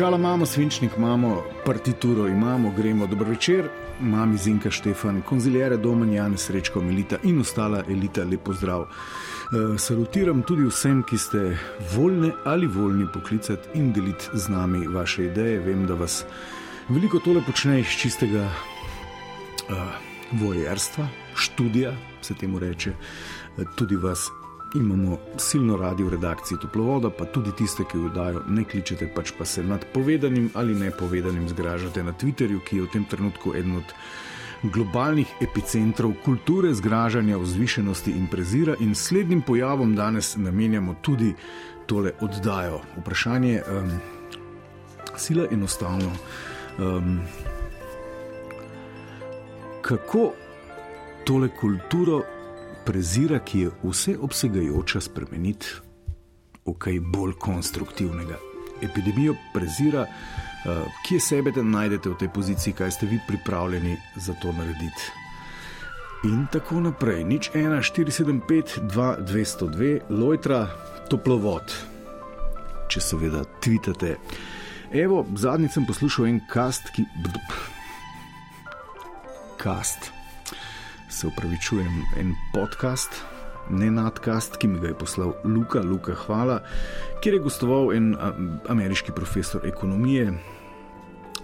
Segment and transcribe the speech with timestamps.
[0.00, 3.68] Očala imamo, svinčnik imamo, partituro imamo, gremo dober večer,
[4.00, 8.80] mami Zinka Štefan, konzilijere Domen, Jan Srečko, Melita in ostala elita, lepo zdrav.
[8.80, 11.58] Uh, salutiram tudi vsem, ki ste
[11.92, 15.58] voljni ali voljni poklicati in deliti z nami vaše ideje.
[15.58, 16.24] Vem, da vas
[16.88, 19.76] veliko tole počne iz čistega uh,
[20.32, 21.92] vojerstva, študija
[22.22, 24.30] se temu reče, uh, tudi vas
[24.74, 29.32] imamo silno radi v redakciji Toplovoda, pa tudi tiste, ki jo dajo, ne kličete, pač
[29.38, 33.76] pa se nad povedanim ali nepovedanim zgražate na Twitterju, ki je v tem trenutku eden
[33.76, 33.94] od
[34.62, 38.74] globalnih epicentrov kulture zgražanja, vzvišenosti in prezira.
[38.80, 41.34] In slednjim pojavom danes namenjamo tudi
[41.86, 42.80] tole oddajo.
[43.00, 43.90] Vprašanje je um,
[45.16, 46.12] sila enostavno.
[46.78, 47.20] Um,
[49.82, 50.32] kako
[51.24, 52.22] tole kulturo
[52.86, 55.66] prezira, ki je vseobsegajoča, spremeniti
[56.66, 58.38] v kaj bolj konstruktivnega.
[58.82, 64.52] Epidemijo prezira, uh, kje sebe najdete v tej poziciji, kaj ste vi pripravljeni za to
[64.52, 65.10] narediti.
[66.24, 70.66] In tako naprej, nič 1, 475, 2, 202, lojtra,
[71.08, 71.72] toplovod,
[72.92, 74.16] če seveda tvitate.
[74.92, 77.06] Evo, zadnjič sem poslušal en kast, ki.
[79.60, 80.12] Kast
[81.10, 83.10] se upravičujem, en podcast,
[83.70, 86.60] ne nadkast, ki mi ga je poslal Luka, Luka, hvala,
[87.22, 88.14] kjer je gostoval en
[88.68, 90.32] ameriški profesor ekonomije,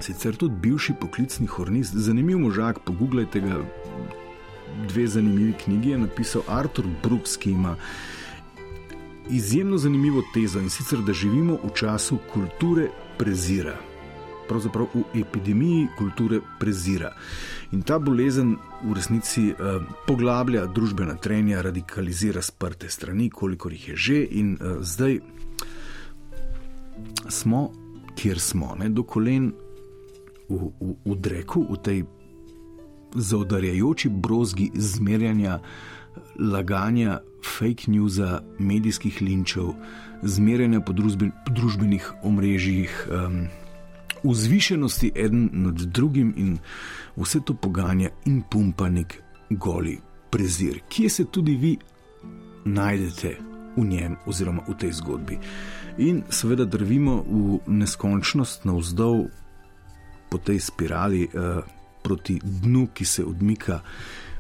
[0.01, 3.61] sicer tudi bivši poklicni hornist, zanimiv možak, pogooglejte ga.
[4.89, 7.77] Dve zanimivi knjigi je napisal Arthur Brooks, ki ima
[9.31, 12.89] izjemno zanimivo tezo in sicer, da živimo v času kulture
[13.19, 13.77] prezira
[14.49, 17.13] pravzaprav v epidemiji kulture prezira.
[17.73, 23.97] In ta bolezen v resnici eh, poglablja družbena trenja, radikalizira sprte strani, kolikor jih je
[23.97, 25.21] že, in eh, zdaj
[27.29, 27.71] smo,
[28.17, 29.53] kjer smo, ne, do kolen
[30.49, 31.99] v, v, v dreku, v tej
[33.17, 35.61] zaudarjajoči brozgi zmerjanja,
[36.39, 38.21] laganja, fake news,
[38.59, 39.75] medijskih linčev,
[40.23, 42.93] zmerjanja po, družben, po družbenih omrežjih.
[43.11, 43.47] Um,
[44.31, 46.59] vzvišenosti eden nad drugim in
[47.17, 49.99] vse to poganja in pumpa nek goli
[50.31, 51.77] prezir, kje se tudi vi
[52.65, 53.37] najdete
[53.77, 55.39] v njem oziroma v tej zgodbi.
[55.99, 59.29] In seveda drvimo v neskončnost navzdol
[60.29, 61.61] po tej spirali eh,
[62.03, 63.81] proti dnu, ki se odmika.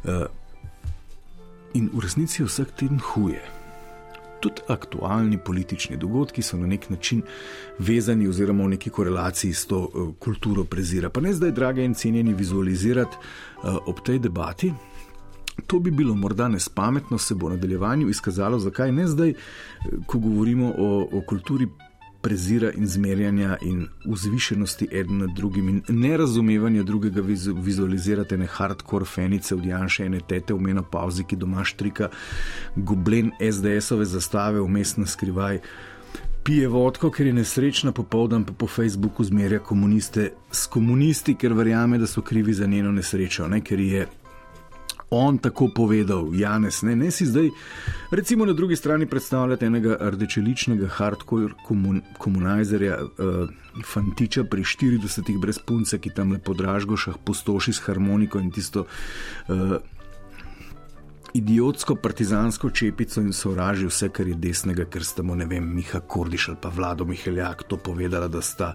[0.04, 0.26] Eh,
[1.74, 3.55] in v resnici je vsak teden huje
[4.40, 7.22] tudi aktualni politični dogodki so na nek način
[7.78, 11.10] vezani oziroma v neki korelaciji s to uh, kulturo prezira.
[11.10, 14.72] Pa ne zdaj, drage in cenjeni, vizualizirati uh, ob tej debati.
[15.66, 19.36] To bi bilo morda nespametno, se bo v nadaljevanju izkazalo, zakaj ne zdaj, eh,
[20.06, 21.68] ko govorimo o, o kulturi
[22.26, 27.22] prezira in zmerjanja in vzvišenosti eden nad drugim in nerazumevanja drugega,
[27.54, 32.08] vizualizirate ne hardcore fenice, odjanše ene tete v menopauzi, ki doma štrika
[32.76, 35.60] goblen SDS-ove zastave vmes na skrivaj.
[36.42, 41.98] Pije vodko, ker je nesrečna, popoldan pa po Facebooku zmerja komuniste s komunisti, ker verjame,
[41.98, 43.60] da so krivi za njeno nesrečo, ne?
[43.60, 44.06] ker je
[45.10, 47.50] on tako povedal, Janes, ne, ne si zdaj,
[48.10, 53.48] recimo na drugi strani predstavljate enega rdečeličnega hardcore komun, komunizerja, uh,
[53.84, 58.86] fantiča pri 40-ih brez punce, ki tam lepo dražgošah postoši s harmoniko in tisto.
[59.48, 59.76] Uh,
[61.36, 66.00] Idiotsko partizansko čepico in sovraži vse, kar je desnega, ker sta mu, ne vem, Miha
[66.00, 68.72] Kordiš ali pa Vlado Miheljak to povedala, da,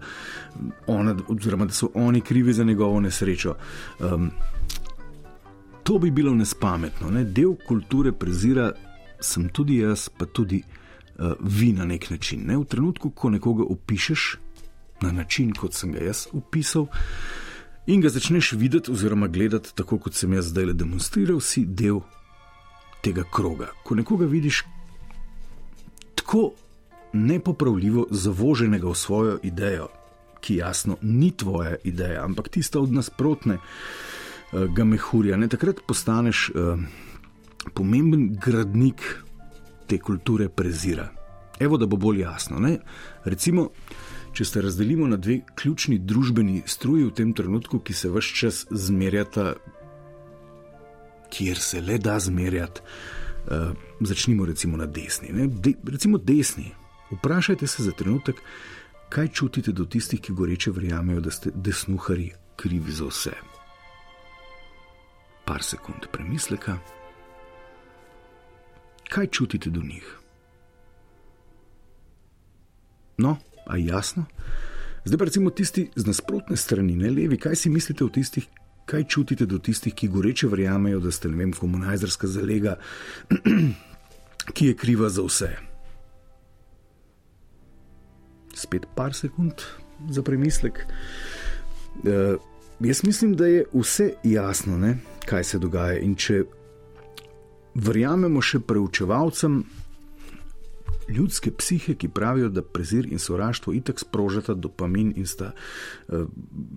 [0.87, 3.55] ona, oziroma, da so oni krivi za njegovo nesrečo.
[3.99, 4.29] Um,
[5.83, 7.09] To bi bilo nespametno.
[7.09, 7.23] Ne?
[7.23, 8.71] Del kulture prezira
[9.19, 12.45] sem tudi jaz, pa tudi uh, vi na nek način.
[12.45, 12.57] Ne?
[12.57, 14.37] V trenutku, ko nekoga opišuješ
[15.01, 16.85] na način, kot sem ga jaz opisal,
[17.87, 22.01] in ga začneš videti oziroma gledati tako, kot sem jaz zdaj le demonstriral, si del
[23.01, 23.71] tega kroga.
[23.83, 24.63] Ko nekoga vidiš
[26.15, 26.51] tako
[27.13, 29.89] nepopravljivo zavoženega v svojo idejo,
[30.41, 33.61] ki jasno ni tvoja ideja, ampak tista od nasprotnega
[34.53, 35.37] uh, mehurja.
[35.37, 36.79] Ne, takrat postaneš uh,
[37.73, 39.03] pomemben gradnik
[39.87, 41.09] te kulture prezira.
[41.59, 42.59] Evo, da bo bolj jasno.
[42.59, 42.77] Ne?
[43.23, 43.69] Recimo,
[44.33, 48.65] če se razdelimo na dve ključni družbeni struji v tem trenutku, ki se vse čas
[48.71, 49.53] zmerjata,
[51.31, 55.47] kjer se le da zmerjati, uh, začnimo recimo na desni.
[55.47, 56.71] De, recimo desni.
[57.11, 58.39] Vprašajte se za trenutek,
[59.11, 63.50] kaj čutite do tistih, ki goreče verjamejo, da ste desnuhari krivi za vse.
[65.45, 66.77] Par sekund premisleka.
[69.09, 70.17] Kaj čutite do njih?
[73.17, 74.25] No, a jasno?
[75.05, 78.47] Zdaj pa recimo tisti z nasprotne strani, ne levi, kaj si mislite o tistih,
[78.85, 82.77] kaj čutite do tistih, ki goreče verjamejo, da ste, ne vem, komunajzerska zalega,
[84.55, 85.49] ki je kriva za vse?
[88.53, 89.65] Spet par sekund
[90.09, 90.85] za premislek.
[92.03, 92.37] Uh,
[92.83, 95.99] jaz mislim, da je vse jasno, ne, kaj se dogaja.
[95.99, 96.43] In če
[97.75, 99.61] verjamemo še preučevalcem
[101.11, 106.25] ljudske psihe, ki pravijo, da prezir in sovraštvo itak sprožata dopamin in sta uh,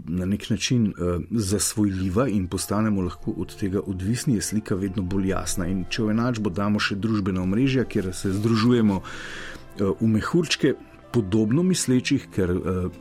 [0.09, 5.29] na nek način uh, zasvojljiva in postanemo lahko od tega odvisni, je slika vedno bolj
[5.31, 5.69] jasna.
[5.71, 10.75] In če v enačbo damo še družbena omrežja, kjer se združujemo uh, v mehurčke,
[11.15, 12.51] podobno mislečih, ker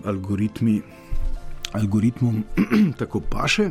[0.05, 0.75] algoritmi
[1.73, 2.43] algoritmom
[3.01, 3.69] tako paše,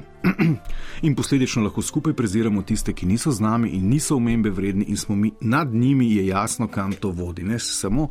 [1.07, 4.97] in posledično lahko skupaj preziramo tiste, ki niso z nami in niso omembe vredni, in
[4.97, 7.43] smo mi nad njimi, je jasno, kam to vodi.
[7.43, 8.09] Ne samo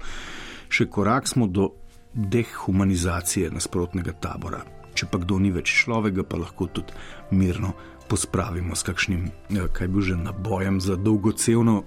[0.70, 1.70] še korak smo do
[2.14, 4.64] dehumanizacije nasprotnega tabora.
[4.96, 6.96] Če pa kdo ni več človek, pa lahko tudi
[7.32, 7.74] mirno
[8.12, 11.84] pospravimo s kakšnim, eh, kaj bi že nabojem za dolgocevno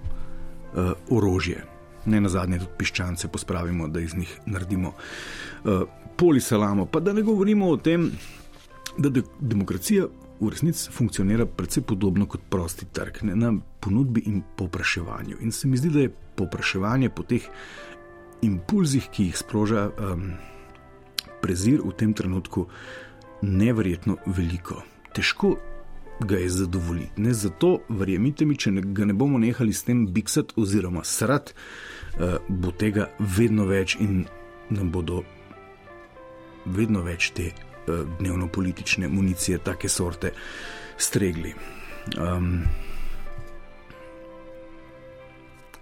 [0.75, 1.63] uh, orožje.
[2.05, 5.85] Ne na zadnje, tudi piščance pospravimo, da iz njih naredimo uh,
[6.17, 6.85] polisalamo.
[6.85, 8.11] Pa da ne govorimo o tem,
[8.97, 10.07] da de demokracija
[10.39, 15.37] v resnici funkcionira precej podobno kot prosti trg, ne, na ponudbi in popraševanju.
[15.41, 17.47] In se mi zdi, da je popraševanje po teh
[18.41, 20.33] impulzih, ki jih sproža um,
[21.41, 22.67] prezir v tem trenutku,
[23.41, 24.81] neverjetno veliko.
[25.15, 25.55] Težko
[26.19, 27.21] ga je zadovoljiti.
[27.21, 31.53] Ne zato, verjemite mi, če ne, ga ne bomo nehali s tem biksati oziroma srat,
[32.19, 34.25] uh, bo tega vedno več in
[34.69, 35.23] nam bodo
[36.65, 40.33] vedno več te uh, dnevno-politične municije, take sorte,
[40.97, 41.53] stregli.
[42.17, 42.63] Um,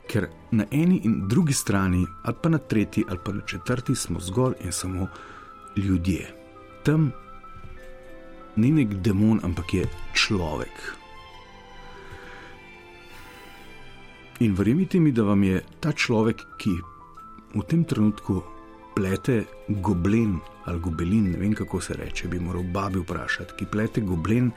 [0.08, 4.20] ker na eni in drugi strani, ali pa na tretji, ali pa na četrti, smo
[4.20, 5.08] zgolj in samo
[5.76, 6.28] ljudje.
[6.84, 7.12] Tam
[8.56, 11.04] ni nek demon, ampak je človek.
[14.40, 16.74] In verjemite mi, da vam je ta človek, ki
[17.54, 18.42] v tem trenutku
[18.96, 24.02] plete goblen ali gobelin, ne vem kako se reče, bi moral babi vprašati, ki plete
[24.02, 24.52] goblen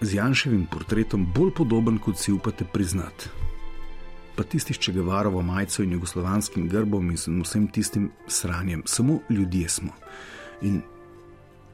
[0.00, 3.30] z Janševim portretom bolj podoben, kot si upate priznati.
[4.36, 9.68] Pa tisti, če ga varovo majico in jugoslovanskim grbom in vsem tistim sranjem, samo ljudje
[9.68, 9.92] smo.
[10.62, 10.80] In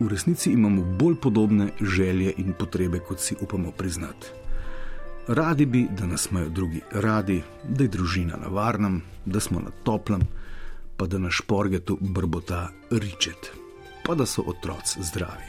[0.00, 4.34] v resnici imamo bolj podobne želje in potrebe, kot si upamo priznati.
[5.28, 9.70] Radi bi, da nas imajo drugi radi, da je družina na varnem, da smo na
[9.84, 10.22] toplem,
[10.98, 13.52] pa da na šporgetu brbota ričet,
[14.04, 15.48] pa da so otroci zdravi.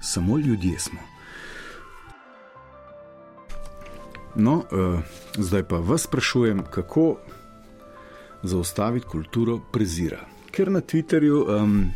[0.00, 1.00] Samo ljudje smo.
[4.34, 5.00] No, uh,
[5.38, 7.16] zdaj pa vas sprašujem, kako
[8.42, 10.20] zaustaviti kulturo prezira.
[10.50, 11.90] Ker na Twitterju um,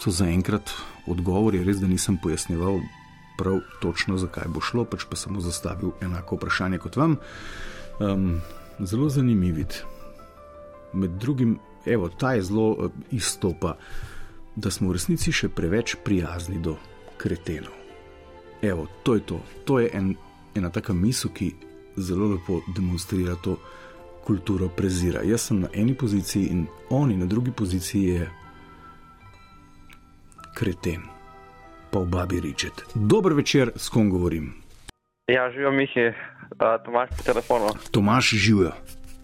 [0.00, 0.70] so zaenkrat
[1.06, 2.80] odgovori, res da nisem pojasnjeval
[3.38, 7.16] prav točno, zakaj bo šlo, pač pa sem mu zastavil enako vprašanje kot vam.
[8.00, 8.40] Um,
[8.78, 9.80] zelo zanimiv vid.
[10.92, 13.76] Med drugim, evo, ta je zelo uh, izstopa,
[14.56, 16.76] da smo v resnici še preveč prijazni do
[17.18, 17.74] kretenov.
[18.62, 19.38] Evo, to je to.
[19.64, 20.14] To je en,
[20.58, 21.52] ena taka misel, ki
[21.96, 23.58] zelo lepo demonstrira to
[24.26, 25.22] kulturo prezira.
[25.22, 28.26] Jaz sem na eni poziciji in oni na drugi poziciji je
[30.58, 31.17] kreten
[31.90, 32.84] pa v babi Ričet.
[32.94, 34.54] Dober večer, s kom govorim.
[35.28, 37.68] Ja, živijo Mihi, uh, Tomaš po telefonu.
[37.90, 38.72] Tomaš živijo.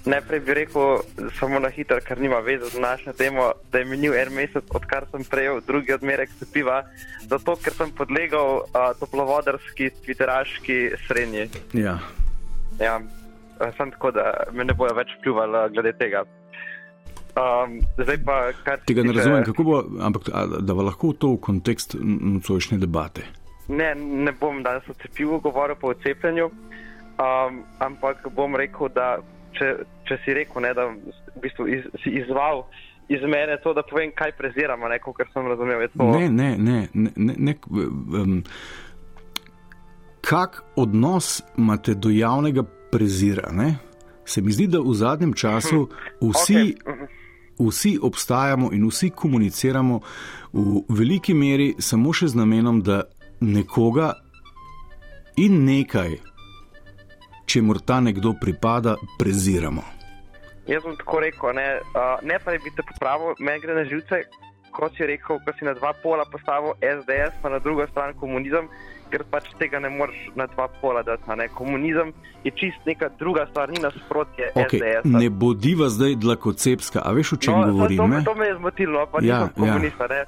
[0.04, 0.98] Najprej bi rekel,
[1.38, 5.06] samo na hitro, ker nima veze z našo temo, da je minil en mesec, odkar
[5.10, 6.82] sem prejel drugi odmerek cepiva,
[7.24, 11.48] zato ker sem podlegal uh, toplovodarski, twitteraški srednji.
[11.72, 11.98] Ja.
[12.80, 13.00] ja.
[13.78, 16.24] Sem tako, da me ne bojo več pljuvali glede tega.
[17.34, 17.80] Um,
[18.24, 18.52] pa,
[18.86, 20.28] Tega ne razumem, kako bo, ampak
[20.60, 23.22] da bo lahko to v kontekst nocojšnje debate.
[23.68, 29.18] ne, ne bom danes o cepivu govoril, pa o cepljenju, um, ampak bom rekel, da
[29.52, 29.72] če,
[30.04, 32.66] če si rekel, ne, da v bistvu iz, si izval
[33.08, 35.88] iz mene to, da povem, kaj preziramo, ne, kot sem razumel.
[35.98, 36.78] To, Ne, ne, ne.
[36.94, 38.38] ne, ne, ne um,
[40.20, 43.50] kak odnos imate do javnega prezira?
[43.52, 43.74] Ne?
[44.24, 45.88] Se mi zdi, da v zadnjem času
[46.22, 47.04] vsi, Mhm.
[47.58, 50.00] Vsi obstajamo in vsi komuniciramo
[50.52, 53.02] v veliki meri samo še z namenom, da
[53.40, 54.12] nekoga
[55.36, 56.16] in nekaj,
[57.46, 59.82] če mora ta nekdo pripada, preziramo.
[60.66, 63.84] Jaz bom tako rekel, ne, uh, ne pa da bi te popravil, meni gre na
[63.84, 64.22] živce,
[64.74, 68.70] kot si rekel, ko si na dva pola postavil SDS, pa na drugo stran komunizem,
[69.10, 71.28] ker pač tega ne moreš na dva pola dati.
[71.36, 71.48] Ne.
[71.48, 72.12] Komunizem
[72.44, 77.36] je čist neka druga stvar, ni nasprotje Okay, ne bodiva zdaj dlakocepska, a veš o
[77.36, 77.98] čem no, govorim?
[77.98, 80.08] to, to, to me je zmotilo, pa Ja, nisem komunista.
[80.10, 80.24] Ja.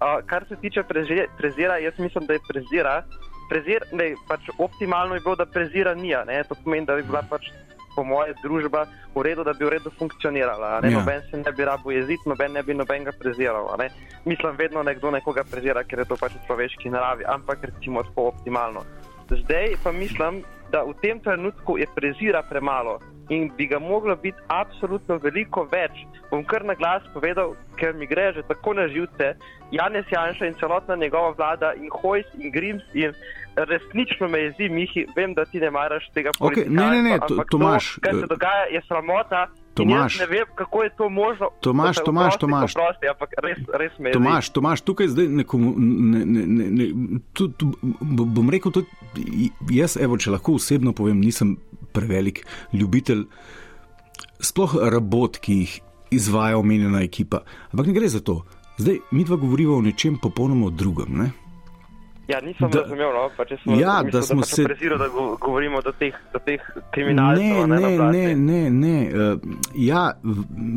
[0.00, 3.02] Uh, kar se tiče preže, prezira, jaz mislim, da je prezira.
[3.50, 6.24] Prezir, ne, pač optimalno je bilo, da prezira nija.
[6.24, 6.42] Ne?
[6.48, 7.50] To pomeni, da bi bila pač
[7.94, 10.80] po moje družba v redu, da bi v redu funkcionirala.
[10.80, 10.92] Ne?
[10.92, 10.98] Ja.
[10.98, 13.68] Noben se ne bi rabo jeziti, noben ne bi nobenega preziral.
[13.78, 13.90] Ne?
[14.24, 18.30] Mislim, vedno nekdo nekoga prezira, ker je to pač v človeški naravi, ampak recimo tako
[18.34, 18.84] optimalno.
[19.30, 22.98] Zdaj pa mislim, da v tem trenutku je prezira premalo
[23.30, 25.92] in bi ga moglo biti absolutno veliko več.
[26.30, 29.34] Bom kar na glas povedal, ker mi gre že tako na živce,
[29.70, 33.12] Janez Janša in celotna njegova vlada in Hojs in Grims in
[33.56, 37.36] resnično me jezi, Mihi, vem, da ti ne maraš tega Okej, ne, ne, ne, politikantstva,
[37.36, 39.46] to- Tomaž, to, kar se eh, dogaja, je sramota.
[39.78, 41.48] jaz ne vem, kako je to možno.
[41.60, 42.70] Tomaž, Da se Tomaž, oprosti, Tomaž.
[42.70, 44.18] Oprosti, ampak res, res me jezi.
[44.18, 46.86] Tomaš, Tomaš, tukaj zdaj nekomu, ne, ne, ne, ne,
[47.32, 47.70] tu, tu,
[48.00, 48.86] bo- bom rekel, tudi
[49.70, 51.56] jaz, evo, če lahko osebno povem, nisem
[51.92, 52.42] prevelik
[52.72, 53.24] ljubitelj
[54.40, 55.80] sploh rabot, ki jih
[56.10, 57.42] izvaja omenjena ekipa.
[57.70, 58.42] Ampak ne gre za to.
[58.78, 61.12] Zdaj, mi dva govorimo o nečem popolnoma drugem.
[61.14, 61.30] Ne?
[62.28, 64.64] Ja, nisem Da- da, razumel, no, pa če smo, Ja, mislil, da smo pač se-
[64.64, 67.66] Preziro, da go- govorimo do teh, do teh kriminalcev.
[67.66, 68.94] Ne, ne, ne, ne, ne.
[69.08, 69.40] Uh,
[69.74, 70.12] ja,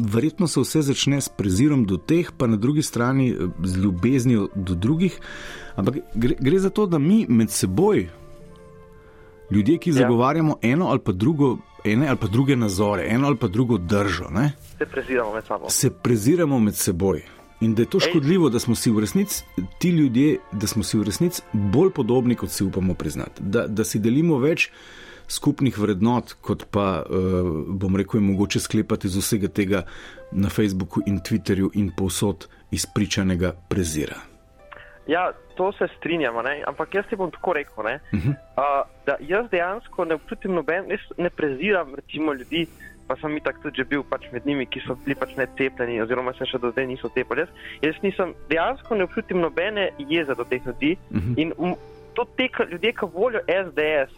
[0.07, 4.47] verjetno se vse začne s prezirom do teh, pa na drugi strani eh, z ljubeznijo
[4.55, 5.19] do drugih.
[5.75, 8.07] Ampak gre, gre za to, da mi med seboj,
[9.51, 9.93] ljudje, ki Ja.
[9.93, 14.29] zagovarjamo eno ali pa drugo, ene ali pa druge nazore, eno ali pa drugo držo,
[14.29, 15.69] ne, Se preziramo med sabo.
[15.69, 17.21] se preziramo med seboj.
[17.61, 19.43] In da je to škodljivo, da smo si v resnici
[19.79, 23.41] ti ljudje, da smo si v resnici bolj podobni, kot si upamo priznati.
[23.41, 24.69] Da, da si delimo več
[25.29, 27.15] skupnih vrednot, kot pa, uh,
[27.69, 29.83] bom rekel, je mogoče sklepati iz vsega tega
[30.33, 34.15] na Facebooku in Twitterju in povsod izpričanega prezira.
[35.07, 36.63] Ja, to se strinjamo, ne?
[36.67, 37.99] ampak jaz ti bom tako rekel, ne?
[38.13, 38.29] Mhm.
[38.29, 42.67] uh, da jaz dejansko ne občutim noben, jaz ne preziram recimo ljudi,
[43.07, 46.33] pa sem itak tudi že bil pač med njimi, ki so bili pač necepljeni oziroma
[46.33, 47.43] se še do zdaj niso cepili.
[47.43, 47.49] Jaz,
[47.81, 51.33] jaz nisem, dejansko ne občutim nobene jeze do teh ljudi Mhm.
[51.37, 51.75] in um,
[52.13, 54.15] to te ljudje, ki volijo SDS.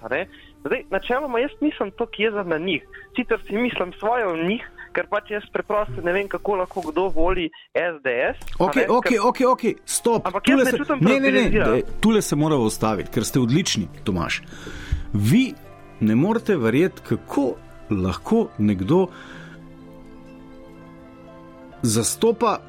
[0.65, 2.83] Zdaj, načeloma jaz nisem tako jezen na njih,
[3.15, 7.09] sicer si mislim svoje o njih, ker pač jaz preprosto ne vem, kako lahko kdo
[7.09, 8.55] voli SDS.
[8.57, 10.25] Ok, ne, ok, ker- ok, ok, stop.
[10.25, 13.89] Ampak Tule ne se, čutim ne, ne, ne, tule se moramo ustaviti, ker ste odlični,
[14.03, 14.41] Tomaš.
[15.13, 15.51] Vi
[15.99, 17.55] ne morete verjeti, kako
[17.91, 19.07] lahko nekdo
[21.81, 22.59] zastopa,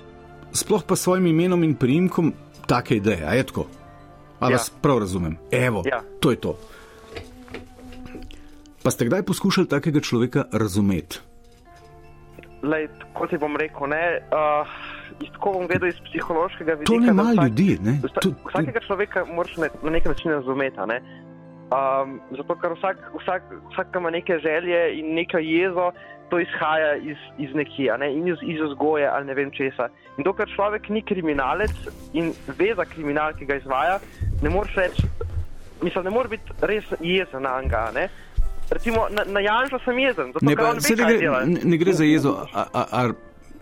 [0.52, 2.32] sploh pa s svojim imenom in priimkom,
[2.66, 3.24] take ideje.
[3.24, 3.66] A je tako?
[4.38, 4.52] A Ja.
[4.52, 5.38] vas prav razumem?
[5.50, 6.02] Evo, Ja.
[6.20, 6.58] to je to.
[8.82, 11.18] Pa ste kdaj poskušali takega človeka razumeti?
[12.62, 14.66] Lej, kot ti bom rekel, ne, uh,
[15.20, 16.92] iz, tako bom gledal iz psihološkega vidika.
[16.92, 17.94] To da malo vsak- ljudi, ne?
[18.02, 20.80] vsa- To- Vsakega človeka moraš na, na nek način razumeti.
[20.80, 21.00] a Ne?
[21.66, 25.92] Um, zato, ker vsak, vsak, vsak ima neke želje in neko jezo,
[26.30, 28.12] to izhaja iz, iz nekje, ne?
[28.14, 29.88] in iz, iz vzgoje ali ne vem česa.
[30.18, 31.70] In dokler človek ni kriminalec
[32.12, 33.98] in ve za kriminal, ki ga izvaja,
[34.42, 35.02] ne moreš reči,
[35.82, 37.90] mislim, ne more biti res jezen na anga.
[38.70, 41.76] Recimo na, na Janžo sem jezen, zato Ne, pa, on ve, ne, gre, ne, ne
[41.76, 42.36] gre za jezo.
[42.52, 43.10] A, a, a,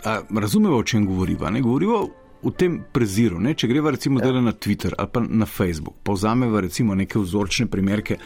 [0.04, 1.50] a, razumemo, o čem govoriva.
[1.50, 1.60] Ne?
[1.60, 2.04] Govoriva
[2.44, 3.40] o tem preziru.
[3.40, 3.54] Ne?
[3.54, 4.32] Če greva recimo ja.
[4.40, 8.18] na Twitter ali pa na Facebook, povzameva recimo neke vzorčne primerke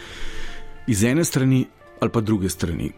[0.87, 1.66] iz ene strani
[2.00, 2.90] ali pa druge strani.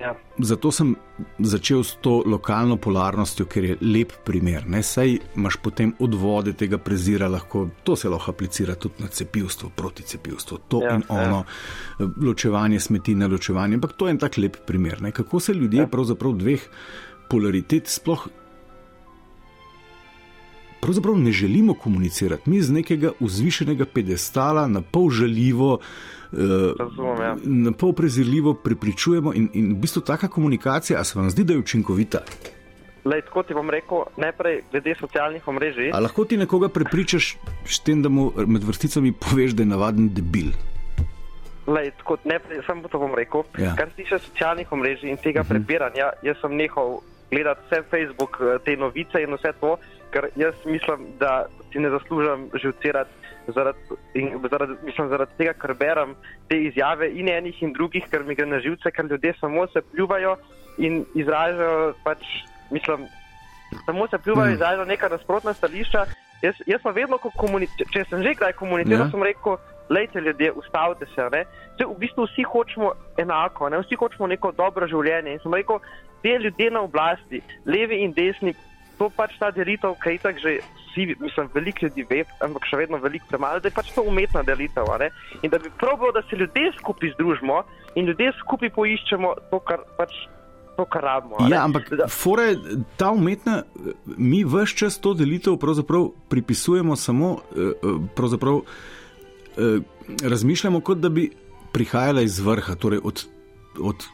[0.00, 0.14] Ja.
[0.38, 0.94] Zato sem
[1.38, 4.66] začel s to lokalno polarnostjo, ker je lep primer.
[4.70, 4.82] Ne?
[4.82, 10.02] Saj imaš potem odvode tega prezira, lahko, to se lahko aplicira tudi na cepivstvo, proti
[10.02, 11.16] cepivstvu, to Ja, in ja.
[11.16, 11.44] ono,
[12.22, 13.74] ločevanje smeti na ločevanje.
[13.74, 15.02] Ampak to je en tak lep primer.
[15.02, 15.12] Ne?
[15.12, 16.68] Kako se ljudje pravzaprav dveh
[17.30, 18.28] polaritet sploh.
[20.80, 26.17] Pravzaprav ne želimo komunicirati, mi z nekega vzvišenega pedestala, na pol žaljivo, eh,
[26.78, 27.36] Razumem, ja.
[27.44, 31.52] na pol prezirljivo prepričujemo, in, in v bistvu taka komunikacija, a se vam zdi, da
[31.52, 32.18] je učinkovita?
[33.04, 35.90] Lej, tako ti bom rekel, najprej glede socialnih omrežij.
[35.94, 40.10] A lahko ti nekoga prepričaš s tem, da mu med vrsticami poveš, da je navaden
[40.14, 40.52] debil?
[41.68, 43.44] Lej, tako, najprej samo to bom rekel.
[43.58, 43.74] Ja.
[43.76, 45.48] Kar se tiče socialnih omrežij in tega uh -huh.
[45.48, 49.76] prepiranja, jaz sem nehal gledati vse Facebook, eh, te novice in vse to,
[50.12, 53.10] ker jaz mislim, da si ne zaslužim živcirati.
[53.48, 53.78] Zaradi,
[54.50, 56.14] zaradi, mislim, zaradi tega, ker berem
[56.48, 59.80] te izjave in enih in drugih, ker mi gre na živce, ker ljudje samo se
[59.92, 60.36] pljuvajo
[60.78, 62.18] in izražajo, pač,
[62.70, 63.06] mislim,
[63.86, 64.58] samo se pljuvajo in Mm.
[64.58, 66.04] izražajo neka nasprotna stališča.
[66.42, 69.10] Jaz, jaz pa vedno, ko komuniciram, če sem že kdaj komuniciral, Ja.
[69.10, 69.56] sem rekel,
[69.90, 71.24] lejte ljudje, ustavite se.
[71.32, 71.44] Ne?
[71.74, 73.78] Vse, v bistvu vsi hočemo enako, ne?
[73.80, 75.32] vsi hočemo neko dobro življenje.
[75.32, 75.78] In sem rekel,
[76.22, 78.54] te ljudje na oblasti, levi in desni,
[78.98, 80.58] to pač ta delitev, ki je tako že.
[80.88, 84.42] Vsi, mislim, veliko ljudi ve, ampak še vedno veliko premalo, da je pač to umetna
[84.42, 84.88] delitev.
[85.42, 87.60] In da bi probal, da se ljudje skupaj združimo
[87.94, 90.16] in ljudje skupaj poiščemo to, kar pač
[90.78, 91.36] to, kar rabimo.
[91.50, 91.90] Ja, ampak
[92.48, 92.58] je
[92.96, 93.62] ta umetna,
[94.16, 95.58] mi vse čas to delitev
[96.30, 99.80] pripisujemo samo, eh, eh, pravzaprav eh,
[100.22, 101.30] razmišljamo, kot da bi
[101.72, 103.24] prihajala iz vrha, torej od,
[103.82, 104.06] od,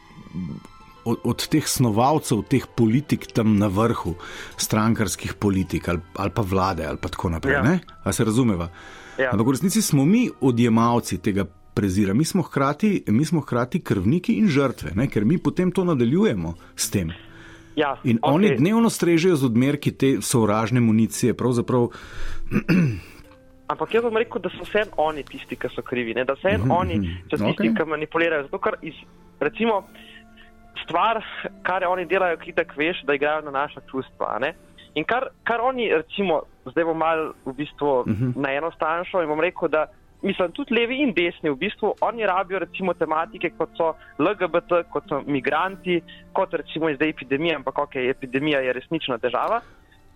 [1.05, 4.15] od, od teh snovalcev, teh politik tam na vrhu,
[4.57, 7.53] strankarskih politik ali, ali pa vlade ali pa tako naprej.
[7.53, 7.63] Ja.
[7.63, 7.79] Ja.
[8.03, 8.69] A se razumeva?
[9.17, 9.31] Ja.
[9.31, 11.45] Ampak v resnici smo mi odjemalci tega.
[11.75, 12.13] Prezira.
[12.15, 15.09] Mi smo, hkrati, mi smo hkrati krvniki in žrtve, ne?
[15.11, 17.11] ker mi potem to nadaljujemo s tem.
[17.75, 18.31] Ja, In okay.
[18.31, 21.33] oni dnevno strežejo z odmerki te sovražne municije.
[21.35, 21.89] Pravzaprav,
[23.67, 26.25] Ampak jaz bom rekel, da so vse oni tisti, ki so krivi, ne?
[26.25, 26.99] da so vse oni
[27.31, 27.73] so tisti, okay.
[27.73, 28.45] ki manipulirajo.
[28.45, 28.99] Zato, ker iz,
[29.41, 29.79] recimo,
[30.83, 31.23] stvar,
[31.63, 34.39] kar oni delajo, ki tako veš, da igrajo na naša čustva.
[34.95, 36.41] In kar, kar oni, recimo,
[36.71, 38.33] zdaj bom mal v bistvu uh -huh.
[38.35, 39.87] na eno stran šel in bom rekel, da
[40.21, 45.03] mislim, tudi levi in desni, v bistvu oni rabijo recimo tematike, kot so LGBT, kot
[45.09, 46.01] so migranti,
[46.33, 49.61] kot recimo zdaj epidemija, ampak ok, epidemija je resnična težava.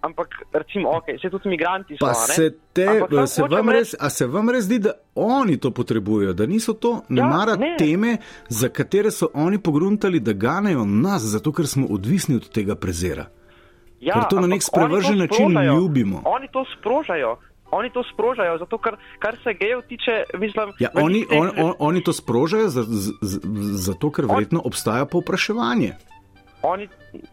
[0.01, 2.05] Ampak recimo, ok, se tudi migranti so.
[2.05, 5.71] pa se, te, Ampak se vam res, a se vam res zdi, da oni to
[5.71, 7.75] potrebujejo, da niso to Ja, mara ne.
[7.77, 8.17] teme,
[8.49, 13.25] za katere so oni pogruntali, da ganejo nas, zato ker smo odvisni od tega prezera.
[13.99, 15.73] Ja, Ker to na nek sprevržen način sprožajo.
[15.75, 16.21] ljubimo.
[16.25, 17.35] Oni to sprožajo.
[17.71, 21.73] Oni to sprožajo, zato ker, kar se gejev tiče, mislim, Ja, oni, teh on, on,
[21.79, 22.69] oni to sprožajo
[23.77, 25.93] zato, ker verjetno obstaja povpraševanje.
[26.61, 26.87] Oni,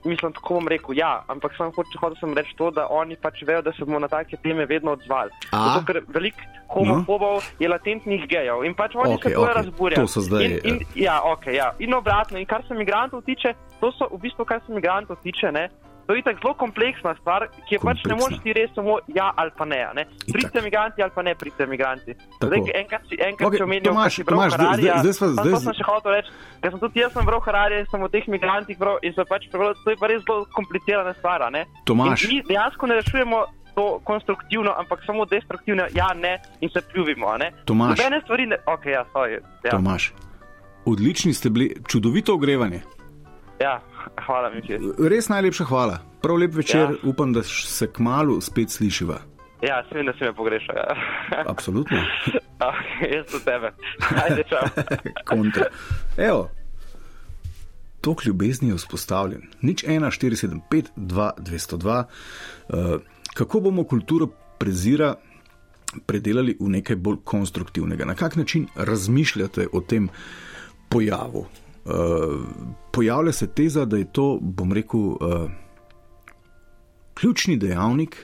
[0.05, 3.43] mislim, tako bom rekel, ja, ampak sem hotel, hotel sem reči to, da oni pač
[3.47, 5.31] vejo, da se bomo na take teme vedno odzvali.
[5.51, 5.63] A?
[5.69, 7.57] Zato, ker veliko homofobov no.
[7.59, 10.07] je latentnih gejev in pač oni Okej, se bojo okej, razburjali.
[10.07, 11.73] to so zdaj, In, in, ja, okay, ja.
[11.79, 15.53] in obratno, in kar se migrantov tiče, to so v bistvu, kar se migrantov tiče,
[15.53, 15.69] ne.
[16.07, 19.33] To je tako zelo kompleksna stvar, ki je pač ne moreš ti reči samo ja
[19.37, 19.81] ali pa ne.
[19.95, 20.05] ne.
[20.33, 22.15] Pridite migranti ali pa ne pridite migranti.
[22.41, 22.47] Tako.
[22.47, 24.95] Zdaj, enkrat si, enkrat Okej, si omenil, Tomaž, kaj si bral Tomaž, zdaj- Hararija.
[24.95, 26.31] zdaj- zdaj sva- Samo zdaj- to sem še hotel reči,
[26.63, 29.25] ker sem tudi jaz sem bral Hararija in sem o teh migrantih bral in sem
[29.27, 31.43] pač prebral, to je pa res zelo komplicirana stvar.
[31.43, 31.63] a ne.
[31.85, 32.23] Tomaž.
[32.25, 33.39] In mi dejansko ne rešujemo
[33.75, 37.27] to konstruktivno, ampak samo destruktivno, ja, ne, in se pljuvimo.
[37.29, 37.51] a ne.
[37.65, 37.99] Tomaž.
[37.99, 39.43] Nobene stvari ne, ok, ja, sorry.
[39.65, 40.13] Ja, Tomaš,
[40.87, 42.81] odlični ste bili, čudovito ogrevanje.
[43.61, 43.81] Ja,
[44.27, 44.63] hvala mi.
[44.67, 44.79] Če.
[45.09, 45.99] Res najlepša hvala.
[46.23, 46.97] Prav lep večer, Ja.
[47.11, 49.19] upam, da se k malu spet slišiva.
[49.63, 50.77] Ja, sem vem, da si me pogrešal.
[51.33, 51.43] Ja.
[51.49, 51.97] Absolutno.
[52.61, 53.73] okay, jaz do tebe.
[54.25, 54.63] Ajde, čau.
[55.31, 55.67] Kontra.
[56.17, 56.51] Evo,
[58.01, 59.43] tok ljubezni je vzpostavljen.
[59.61, 62.05] Nič 1, 475, 2, 202.
[62.69, 63.01] Uh,
[63.35, 64.27] kako bomo kulturo
[64.59, 65.15] prezira
[66.07, 68.05] predelali v nekaj bolj konstruktivnega?
[68.05, 70.09] Na kak način razmišljate o tem
[70.89, 71.47] pojavu?
[71.87, 72.43] Uh,
[72.93, 75.51] pojavlja se teza, da je to, bom rekel, uh,
[77.15, 78.17] ključni dejavnik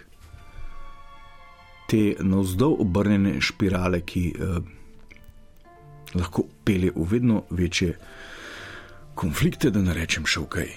[1.88, 4.56] te navzdol obrnjene špirale, ki uh,
[6.14, 7.96] lahko pelje v vedno večje
[9.14, 10.72] konflikte, da ne rečem še kaj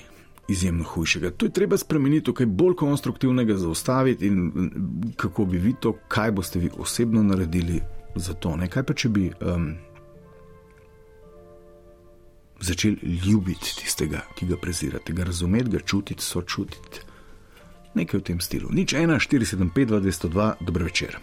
[0.47, 1.31] izjemno hujšega.
[1.31, 6.31] To je treba spremeniti, kaj bolj konstruktivnega zaustaviti in mm, kako bi vi to, kaj
[6.31, 7.81] boste vi osebno naredili
[8.15, 8.55] za to.
[8.55, 8.69] Ne?
[8.69, 9.73] Kaj pa če bi um,
[12.59, 17.01] začeli ljubiti tistega, ki ga prezirate, ga razumeti, ga čutiti, sočutiti.
[17.95, 18.69] Nekaj v tem stilu.
[18.71, 21.17] Nič 1, 475, 202, dober večer.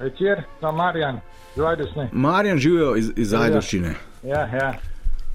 [0.00, 1.20] Večer, sem Marjan,
[1.56, 2.08] Zvajdusne.
[2.12, 3.44] Marjan živijo iz, iz Ja, ja.
[3.44, 3.94] Ajdoščine.
[4.22, 4.74] Ja, ja.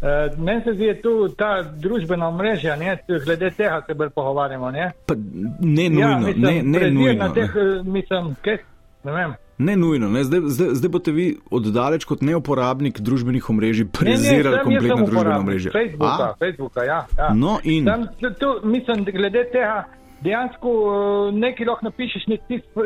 [0.02, 4.10] Uh, Meni se zdi, da je tu ta družbena mreža, ne, glede tega se bolj
[4.10, 4.72] pogovarjamo.
[4.72, 5.14] Ne, Pa
[5.60, 7.28] ne nujno, ja, mislim, ne, ne nujno.
[7.28, 7.84] Na teh, ne.
[7.84, 8.58] mislim, kaj,
[9.04, 9.34] ne vem.
[9.58, 10.24] Ne nujno, ne.
[10.24, 15.72] Zdaj, zdaj, zdaj boste vi oddaleč kot neuporabnik družbenih omrežij prezirali kompletno družbeno mrežje.
[15.72, 16.34] Facebooka, A?
[16.40, 17.06] Facebooka, ja.
[17.18, 17.30] ja.
[17.34, 18.08] No in Tam,
[18.40, 19.86] tu, mislim, glede tega,
[20.26, 22.38] dejansko eh, nekaj lahko napišeš na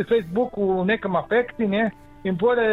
[0.10, 1.89] Facebooku v nekem afekti, ne?
[2.23, 2.63] in pore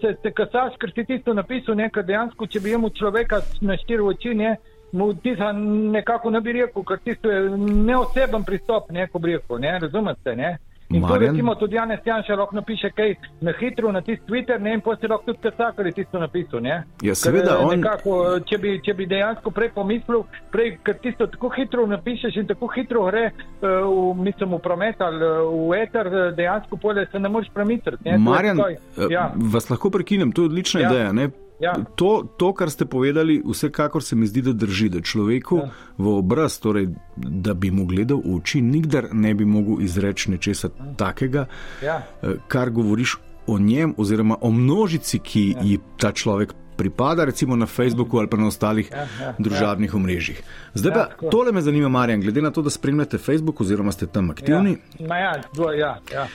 [0.00, 4.02] se, se kasaš, ker si tisto napisal, nekaj dejansko, če bi imel človeka na štiri
[4.02, 4.56] oči, ne?
[4.92, 9.78] mu tisa nekako ne bi rekel, ker tisto je neoseben pristop, neko bi rekel, ne,
[9.82, 10.50] razumete, ne.
[10.92, 11.30] In to Marjan?
[11.30, 15.10] recimo tudi Janez Janša lahko napiše kaj na hitro na tisti Twitter, ne, in potem
[15.10, 16.84] lahko tudi kasa, ker je tisto napisal, ne.
[17.02, 20.94] Ja, seveda, Ker, eh, on- Nekako, če bi, če bi dejansko prej pomislil, prej, ker
[20.96, 25.28] tisto tako hitro napišeš in tako hitro gre uh, v, mislim, v promet ali eh,
[25.68, 27.72] v eter, eh, dejansko pole se ne moreš premisliti.
[28.04, 30.88] to Marjan, eh, ja, vas lahko prekinem, to je odlična Ja.
[30.88, 31.12] ideja.
[31.12, 31.30] Ne?
[31.62, 31.74] Ja.
[31.94, 35.68] To, to, kar ste povedali, vsekakor se mi zdi, da drži, da človeku Ja.
[35.98, 40.68] v obraz, torej, da bi mu gledal v oči, nikdar ne bi mogel izreči nečesa
[40.96, 41.46] takega,
[41.80, 42.02] ja.
[42.22, 47.66] eh, kar govoriš o njem, oziroma o množici, ki ji ta človek pripada, recimo na
[47.66, 50.42] Facebooku ali pa na ostalih Ja, ja, družabnih omrežjih.
[50.74, 51.30] Zdaj Ja, pa tako.
[51.30, 54.76] tole me zanima, Marjan, glede na to, da spremljate Facebook oziroma ste tam aktivni.
[54.98, 56.26] Ja, Ma ja, dvo, ja, ja.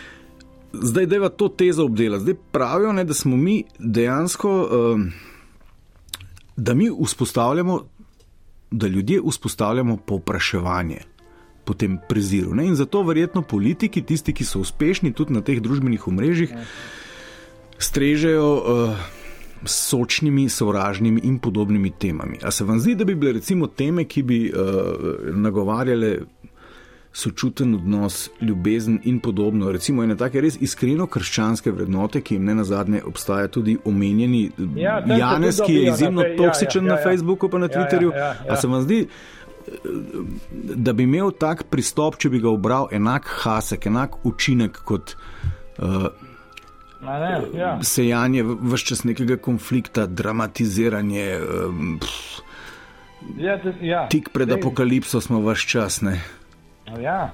[0.81, 2.19] Zdaj, da to tezo obdela.
[2.19, 4.51] Zdaj pravijo, ne, da smo mi dejansko,
[4.95, 5.11] um,
[6.55, 7.83] da mi vzpostavljamo,
[8.71, 11.01] da ljudje vzpostavljamo povpraševanje
[11.65, 12.55] po tem preziru.
[12.55, 12.67] Ne?
[12.67, 16.53] In zato verjetno politiki, tisti, ki so uspešni tudi na teh družbenih omrežjih,
[17.77, 19.07] strežejo uh,
[19.65, 22.39] s sočnimi, sovražnimi in podobnimi temami.
[22.43, 26.17] A se vam zdi, da bi bile recimo teme, ki bi uh, nagovarjale
[27.17, 29.71] sočuten odnos, ljubezen in podobno.
[29.73, 34.43] Recimo ene take res iskreno krščanske vrednote, ki jim ne na zadnje obstaja tudi omenjeni
[34.75, 35.17] Ja, tudi
[35.65, 37.03] ki je na izjemno Fe- ja, ja, toksičen ja, na ja.
[37.03, 38.11] Facebooku pa na Ja, ja, Twitterju.
[38.13, 38.53] ja, ja.
[38.53, 38.99] A se vam zdi,
[40.85, 45.15] da bi imel tak pristop, če bi ga obral enak hasek, enak učinek kot
[45.81, 46.07] uh,
[47.01, 47.73] ne, ja.
[47.83, 52.43] sejanje vse čas nekega konflikta, dramatiziranje, um, pff,
[53.37, 54.05] Ja, ja.
[54.07, 56.01] tik pred apokalipso smo vse čas.
[56.05, 56.21] Ne?
[56.95, 57.29] Ja.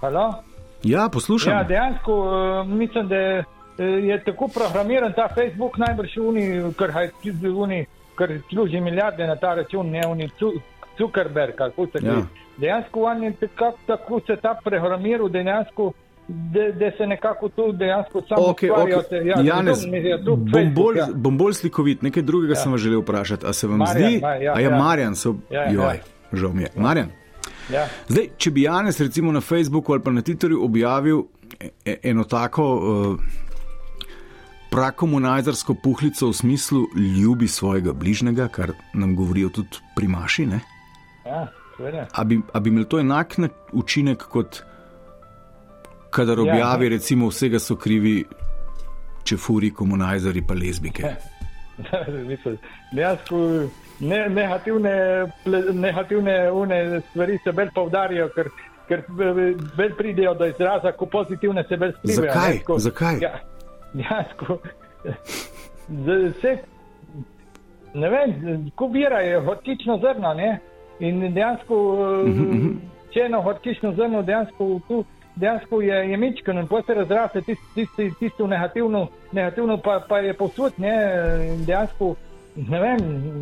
[0.00, 0.34] Halo?
[0.82, 1.52] Ja, poslušam.
[1.52, 3.44] Ja, dejansko uh, mislim, da eh,
[3.78, 6.42] je tako programiran ta Facebook, najbrž uni,
[6.78, 7.86] ker, haj- uni,
[8.18, 10.60] ker služi milijarde na ta račun, ne uni Zu-
[10.98, 12.12] Zuckerberg, kako se Ja.
[12.12, 12.22] ja.
[12.56, 15.92] Dejansko on je tako, tako se ta programiral, dejansko.
[16.28, 16.60] Da,
[16.98, 19.26] se nekako tu dejansko samo Okay, ustvarjajo okay.
[19.26, 21.06] ja, Janez, ja, bom Facebook, bolj, ja.
[21.14, 22.02] bom bolj slikovit.
[22.02, 22.56] Nekaj drugega ja.
[22.56, 23.46] sem vas želel vprašati.
[23.46, 24.78] A se vam Marjan, zdi, Ma- ja, a je ja.
[24.78, 25.70] Marjan, so, Ja, ja.
[25.72, 26.00] joj,
[26.32, 26.68] žal mi je.
[26.76, 27.08] Marjan,
[27.68, 27.86] Ja.
[28.08, 31.22] zdaj, če bi Janez recimo na Facebooku ali pa na Twitterju objavil
[31.60, 33.20] e- e- eno tako uh,
[34.70, 36.82] prakomunajzarsko puhlico v smislu
[37.16, 40.60] ljubi svojega bližnjega, kar nam govorijo tudi primaši, ne?
[41.26, 41.46] Ja,
[41.76, 42.06] seveda.
[42.12, 44.62] A bi, a bi imel to enak na- učinek kot
[46.10, 46.90] kadar Ja, objavi, ne.
[46.90, 48.24] recimo, vsega so krivi
[49.24, 51.14] čefuri, komunajzari pa lezbike?
[52.28, 52.58] Mislim,
[52.92, 53.38] Dejansko
[54.00, 55.26] ne, negativne,
[55.74, 58.48] negativne une stvari se bolj povdarijo, ker,
[58.88, 59.02] ker
[59.76, 62.32] bolj pridejo do izraza, ko pozitivne se bolj skrivajo.
[62.32, 62.58] Zakaj?
[62.58, 63.16] tako- Zakaj?
[63.20, 63.32] Ja,
[63.94, 64.58] dejansko.
[65.88, 66.58] z- Vse,
[67.94, 68.34] ne vem,
[68.74, 70.58] ko bira je hortično zrno, ne?
[71.00, 71.76] In dejansko,
[72.26, 75.04] Mhm, eh, če eno hortično zrno dejansko tu.
[75.36, 79.00] Dejansko je, je mičken in potem se razraste tisto tist, tisto negativno,
[79.32, 80.72] negativno pa, pa je povsod.
[80.76, 80.94] Ne,
[81.66, 82.14] dejansko,
[82.56, 82.98] ne vem,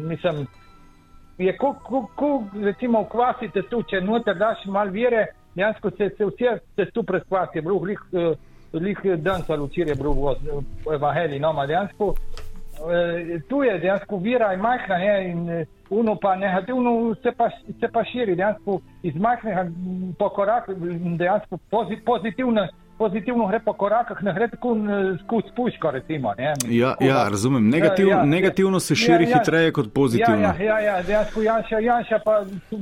[0.09, 0.47] mislim,
[1.39, 6.25] je ko, ko, ko recimo kvasite tu, če noter daš malo vire, dejansko se, se
[6.25, 8.35] vse se tu preskvasi, je bilo lih, eh,
[8.73, 10.35] lih dan ali včeraj je bilo v
[10.87, 12.15] v Evangeli, no, ma dejansko.
[12.15, 17.51] eh, Tu je dejansko vira in majhna, ne, in eh, uno pa negativno se pa,
[17.81, 19.67] se pa širi, dejansko iz majhnega
[20.19, 22.67] po koraku, m, dejansko pozi, pozitivno,
[23.03, 24.83] pozitivno gre po korakah, ne gre tako eh,
[25.25, 26.35] skozi puško, recimo.
[26.39, 27.69] Ne, Ja, Tako ja, razumem.
[27.69, 29.39] Negativ, Ja, ja, negativno se širi ja, ja.
[29.39, 30.41] hitreje kot pozitivno.
[30.41, 32.35] Ja, ja, ja, ja dejansko Janša, Janša pa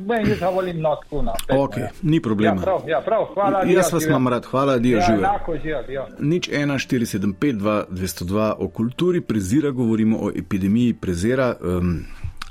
[0.06, 1.32] meni jaz ga volim not kuna.
[1.50, 2.56] Ok, ni problema.
[2.56, 3.58] Ja, prav, ja, prav, hvala.
[3.58, 5.20] Jaz adijo, vas imam rad, hvala, dio Ja, živijo.
[5.20, 6.06] enako živijo, adijo.
[6.20, 11.54] Nič 1, 475, 2, 202 o kulturi prezira, govorimo o epidemiji prezira.
[11.62, 12.04] Um,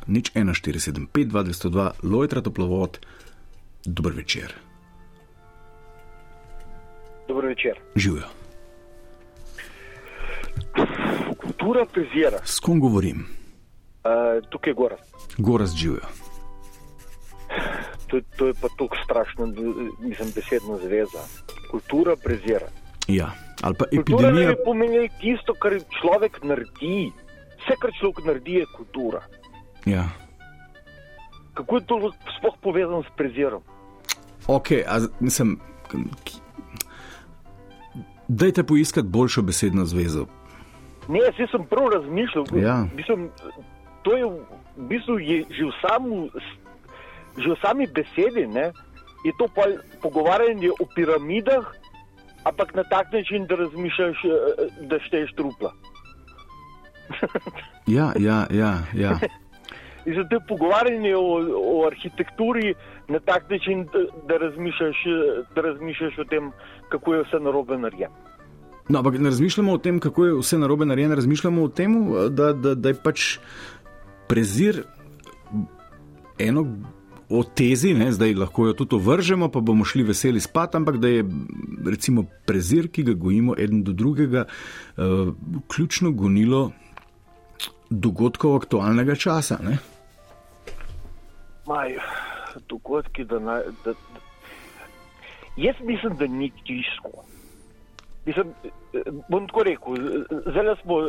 [0.07, 2.99] nič 1, 475, 2, 202, Lojtra Toplovod,
[3.85, 4.68] dober večer.
[7.29, 7.79] Dobro večer.
[7.95, 8.27] Živijo.
[11.37, 12.39] Kultura prezira.
[12.45, 13.27] S kom govorim?
[14.03, 14.97] Uh, tukaj je gora.
[15.37, 16.01] Gorast živijo.
[18.07, 19.45] To, to je pa tako strašno,
[19.99, 21.21] mislim, besedna zveza.
[21.71, 22.67] Kultura prezira.
[23.07, 24.49] Ja, ali pa Kultura epidemija.
[24.49, 27.11] ne pomeni tisto, kar človek naredi.
[27.61, 29.21] Vse, kar človek naredi, je kultura.
[29.85, 30.09] Ja.
[31.53, 33.61] Kako je to sploh povezano s prezirom?
[34.47, 35.59] Ok, a mislim.
[38.29, 40.25] Dajte poiskati boljšo besedno zvezo.
[41.09, 42.45] Ne, jaz sem prav razmišljal.
[42.61, 42.85] Ja.
[42.95, 43.29] Mislim,
[44.03, 44.25] to je
[44.77, 46.29] v bistvu je že v, samu,
[47.37, 48.71] že v sami besedi, ne,
[49.25, 49.67] je to pa
[50.01, 51.65] pogovarjanje o piramidah,
[52.45, 55.73] ampak na tak način, da razmišljaš, eh, da šteješ trupla.
[57.87, 58.85] Ja, ja, ja.
[58.93, 59.19] ja.
[60.09, 61.27] Mislim, da je pogovarjanje o,
[61.73, 62.73] o arhitekturi
[63.07, 64.97] na tak način, da, da, razmišljaš,
[65.55, 66.51] da razmišljaš o tem,
[66.89, 68.15] kako je vse narobe narejeno.
[68.89, 71.97] No, ampak ne razmišljamo o tem, kako je vse narobe narejeno, razmišljamo o tem,
[72.29, 73.37] da, da, da je pač
[74.27, 74.81] prezir
[76.39, 76.65] eno
[77.29, 81.07] o tezi, ne, zdaj lahko jo tudi ovržemo, pa bomo šli veseli spat, ampak da
[81.07, 81.25] je
[81.85, 84.47] recimo prezir, ki ga gojimo eden do drugega,
[84.97, 85.33] uh,
[85.69, 86.71] ključno gonilo
[87.89, 89.59] dogodkov aktualnega časa.
[89.63, 89.77] Ne?
[91.69, 91.95] Maj,
[92.69, 94.19] dogodki, da, naj, da, da
[95.55, 97.23] jaz mislim, da ni tisko.
[98.25, 98.53] Mislim,
[99.29, 99.95] bom tako rekel,
[100.45, 101.05] zdaj smo uh,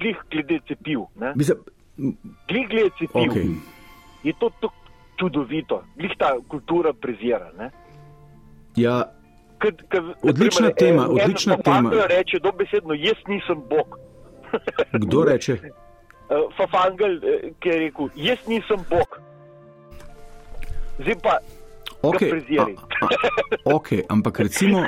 [0.00, 1.00] glih glede cepiv.
[1.34, 1.58] Mislim,
[2.48, 3.30] glih glede cepiv.
[3.32, 3.54] Okay.
[4.22, 4.74] Je to tako
[5.20, 7.50] čudovito, glih ta kultura prezira.
[7.58, 7.70] Ne?
[8.76, 9.02] Ja.
[9.58, 11.90] Kad, kad, odlična primer, tema, en, odlična en tema.
[12.08, 13.98] Reče dobesedno, jaz nisem Bog.
[14.92, 15.58] Kdo reče?
[16.56, 17.20] Fafangel,
[17.60, 19.26] ki je rekel, jaz nisem Bog.
[20.98, 21.38] Zdaj pa,
[22.02, 22.66] okay, a,
[23.64, 24.86] ok, ampak recimo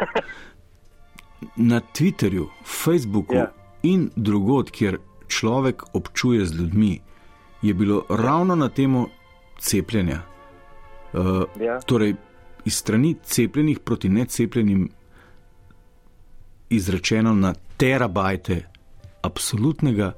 [1.57, 3.40] na Twitterju, Facebooku Ja.
[3.40, 3.53] yeah.
[3.83, 7.01] in drugod, kjer človek občuje z ljudmi,
[7.62, 9.07] je bilo ravno na temo
[9.59, 10.21] cepljenja.
[11.12, 11.81] Uh, Ja.
[11.81, 12.14] Torej,
[12.64, 14.88] iz strani cepljenih proti necepljenim
[16.71, 18.62] izrečeno na terabajte
[19.23, 20.12] absolutnega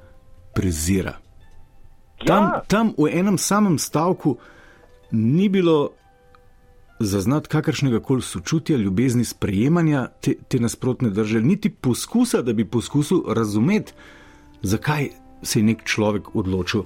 [0.54, 1.12] prezira.
[2.26, 2.62] Tam, Ja.
[2.68, 4.36] tam v enem samem stavku
[5.12, 5.90] ni bilo
[7.00, 13.22] zaznati kakršnega koli sočutja, ljubezni, sprejemanja te, te nasprotne drže, niti poskusa, da bi poskusil
[13.28, 13.92] razumeti,
[14.62, 15.08] zakaj
[15.42, 16.84] se je nek človek odločil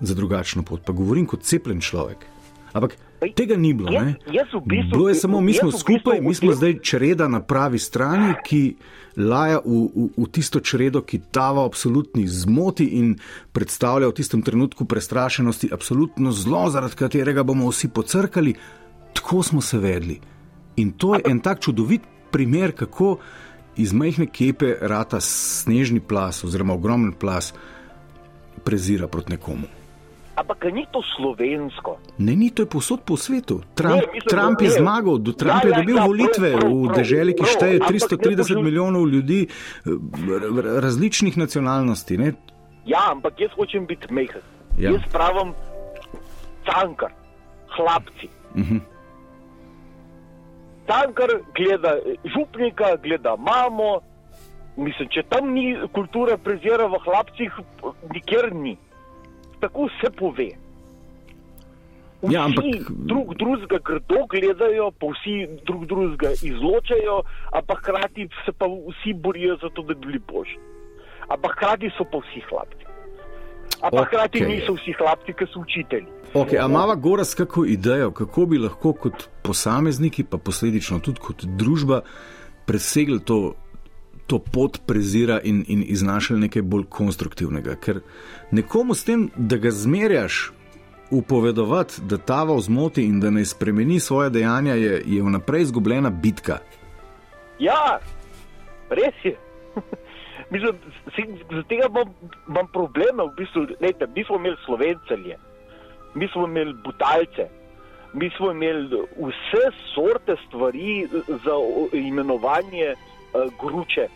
[0.00, 0.82] za drugačno pot.
[0.84, 2.26] Pa govorim kot cepljen človek.
[2.72, 2.96] Ampak
[3.34, 3.90] tega ni bilo.
[3.90, 6.78] Jaz- jaz v bistvu- bilo je samo, mi smo v bistvu skupaj, mi smo zdaj
[6.78, 8.76] čreda na pravi strani, ki
[9.16, 13.16] laja v, v, v tisto čredo, ki tava absolutni zmoti in
[13.52, 18.54] predstavlja v tistem trenutku prestrašenosti absolutno zlo, zaradi katerega bomo vsi pocrkali.
[19.12, 20.20] Tako smo se vedli.
[20.76, 22.00] In to je en tak čudovit
[22.30, 23.16] primer, kako
[23.76, 27.54] iz majhne kepe rata snežni plas, oziroma ogromen plas,
[28.64, 29.66] prezira proti nekomu.
[30.36, 31.96] Ampak ni to slovensko.
[32.18, 33.60] Ne, ni to je posod po svetu.
[33.74, 34.74] Trump, Ne, mislim, Trump je ne.
[34.74, 37.42] zmagal, do Trump Ja, je ja, dobil ja, prav, volitve prav, v prav, deželi, ki
[37.42, 39.90] prav, šteje ampak ne 330 požu- milijonov ljudi, eh,
[40.80, 42.14] različnih nacionalnosti.
[42.16, 42.28] Ne?
[42.84, 44.44] Ja, ampak jaz hočem biti mehen.
[44.76, 44.90] Ja.
[44.90, 44.90] Ja.
[44.92, 45.54] Jaz pravim,
[46.64, 47.12] cankar,
[47.72, 48.28] hlapci.
[48.54, 48.80] Uh -huh.
[50.86, 54.00] Cankar gleda župnika, gleda mamo.
[54.76, 57.50] Mislim, če tam ni kultura prezira v hlapcih,
[58.12, 58.76] nikjer ni.
[59.60, 60.50] Tako se pove.
[62.22, 65.34] Vsi Ja, ampak- drug drugega grdo gledajo, pa vsi
[65.66, 70.58] drug drugega izločajo, ampak hkrati se pa vsi borijo za to, da bi bili boljši.
[71.28, 72.84] Ampak hkrati so pa vsi hlapci.
[73.82, 74.48] Ampak hkrati Okej.
[74.56, 76.06] niso vsi hlapci, ki so učitelji.
[76.34, 81.44] Okay, a imamo Goras kako idejo, kako bi lahko kot posamezniki, pa posledično tudi kot
[81.44, 82.00] družba,
[82.66, 83.54] presegli to,
[84.26, 87.76] to pot prezira in, in iznašali nekaj bolj konstruktivnega.
[87.80, 88.00] Ker
[88.50, 90.52] nekomu s tem, da ga zmerjaš,
[91.10, 96.10] upovedovati, da tava v zmoti in da naj spremeni svoje dejanja, je, je vnaprej izgubljena
[96.10, 96.58] bitka.
[97.58, 97.98] Ja,
[98.90, 99.36] res je.
[100.50, 100.74] Mislim,
[101.50, 102.14] z tega imam,
[102.48, 103.22] imam probleme.
[103.22, 105.38] V bistvu, lejte, mi smo imeli slovencelje,
[106.14, 107.48] mi smo imeli butalce,
[108.12, 111.56] mi smo imeli vse sorte stvari za
[111.92, 112.94] imenovanje
[113.60, 114.08] gruče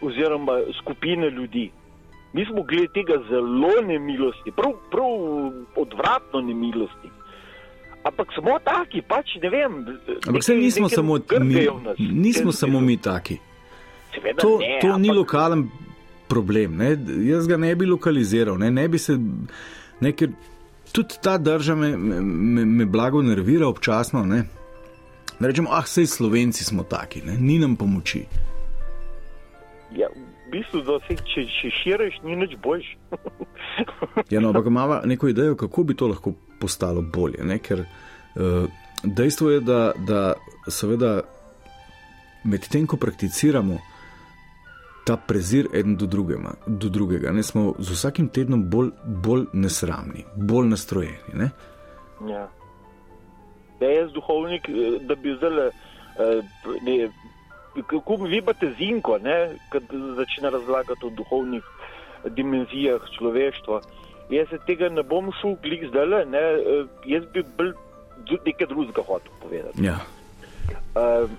[0.00, 1.70] oziroma skupine ljudi.
[2.32, 5.10] Mi smo glede tega zelo nemilosti, prav, prav
[5.76, 7.08] odvratno nemilosti.
[8.04, 9.86] Ampak smo taki, pač ne vem.
[10.26, 11.66] Ampak se nismo samo mi,
[11.98, 13.36] nismo samo mi taki.
[14.14, 15.68] Seveda To, ne, to ni ampak- lokalen
[16.28, 16.76] problem.
[16.76, 16.96] Ne?
[17.26, 19.18] Jaz ga ne bi lokaliziral, ne, ne bi se.
[20.00, 20.28] Ne, ker
[20.92, 24.24] tudi ta država me, me, me blago nervira občasno.
[24.24, 24.44] Ne?
[25.40, 27.36] Da rečemo, ah, sej slovenci smo taki, ne?
[27.40, 28.26] ni nam pomoči.
[29.96, 32.90] Ja, v bistvu, da se, če, če širiš, ni nič boljš.
[34.30, 37.40] Ja, no, ampak imamo neko idejo, kako bi to lahko postalo bolje.
[37.44, 37.58] Ne?
[37.58, 38.68] Ker uh,
[39.02, 40.20] dejstvo je, da, da
[40.68, 41.22] seveda
[42.44, 43.80] medtem, ko prakticiramo
[45.08, 48.92] ta prezir eden do, drugema, do drugega, ne, smo z vsakim tednom bolj,
[49.24, 51.34] bolj nesramni, bolj nastrojeni.
[51.34, 51.50] Ne?
[52.28, 52.48] ja.
[53.80, 55.70] Da je jaz duhovnik, eh, da bi zdaj,
[56.82, 57.08] ne,
[57.86, 59.18] kako vi imate zinko,
[59.68, 59.82] kad
[60.16, 61.62] začne razlagati o duhovnih
[62.28, 63.80] dimenzijah človeštva.
[64.30, 67.72] Jaz se tega ne bom šel glik zdaj, ne, eh, jaz bi bil
[68.46, 69.84] nekaj drugega hotel povedati.
[69.84, 69.98] Ja.
[70.94, 71.30] Uh,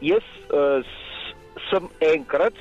[0.00, 0.84] jaz uh,
[1.70, 2.54] sem enkrat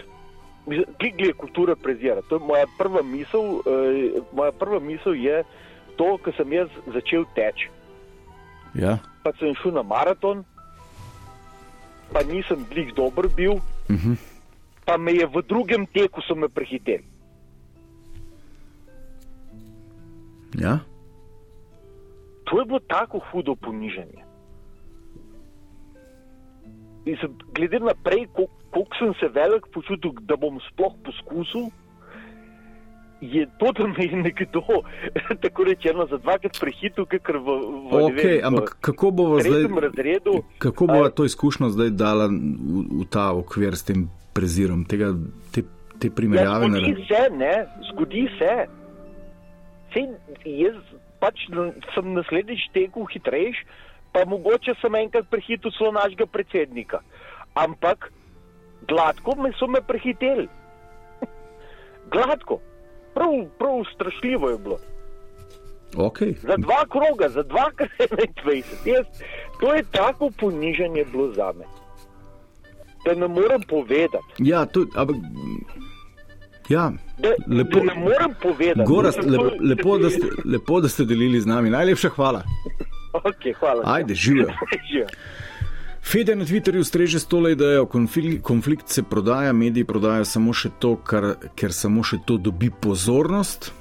[0.66, 2.22] glede kulture prezira.
[2.30, 3.42] To je moja prva misel.
[3.42, 5.44] Uh, moja prva misel je
[5.98, 7.70] to, ko sem jaz začel teči.
[8.76, 8.98] Ja.
[9.24, 10.46] Pa sem šel na maraton,
[12.14, 14.18] pa nisem blik dober bil, Uh -huh.
[14.86, 17.04] pa me je v drugem teku so me prehiteli.
[20.60, 20.80] ja.
[22.44, 24.24] To je bilo tako hudo ponižanje.
[27.06, 28.28] Mislim, glede na prej,
[28.72, 31.70] koliko sem se velik počutil, da bom sploh poskusil,
[33.22, 34.62] je to, da me je nekdo
[35.42, 37.50] tako rečeno za dvakrat prehitil, ker v, v,
[37.92, 40.44] ne Okay, vem, ampak kako bo zdaj, razredu.
[40.58, 42.38] kako bo to izkušnjo zdaj dala v,
[43.02, 45.14] v ta okvir s tem prezirom, tega,
[45.52, 45.64] te,
[45.98, 46.70] te Ja, primerjave?
[46.70, 47.54] ne zgodi se, ne,
[47.90, 48.54] zgodi se.
[49.94, 50.06] Sej,
[50.46, 50.78] jaz
[51.18, 51.48] pač
[51.96, 53.58] sem naslednjič tekel hitrejš,
[54.14, 57.02] pa mogoče sem enkrat prehitil celo našega predsednika.
[57.58, 58.12] Ampak
[58.86, 60.46] gladko me so me prehiteli.
[62.14, 62.62] gladko.
[63.18, 64.78] Prav, prav strašljivo je bilo.
[65.94, 66.36] Okay.
[66.42, 68.00] Za dva kroga, za dva krat
[68.46, 68.64] 21.
[68.86, 69.06] Jaz,
[69.60, 71.66] to je tako ponižanje bilo za me.
[73.06, 74.34] Da ne morem povedati.
[74.38, 75.16] Ja, to, ampak,
[76.70, 78.88] ja, Da, lepo, da ne morem povedati.
[78.88, 81.70] Gorast, lepo, lepo, da ste, lepo, da ste delili z nami.
[81.70, 82.44] Najlepša hvala.
[83.14, 83.82] Okay, hvala.
[83.86, 84.48] Ajde, živijo.
[86.08, 90.70] Fede na Twitterju streže s tole idejo, konflikt, konflikt se prodaja, mediji prodajajo samo še
[90.80, 93.74] to, kar, ker samo še to dobi pozornost.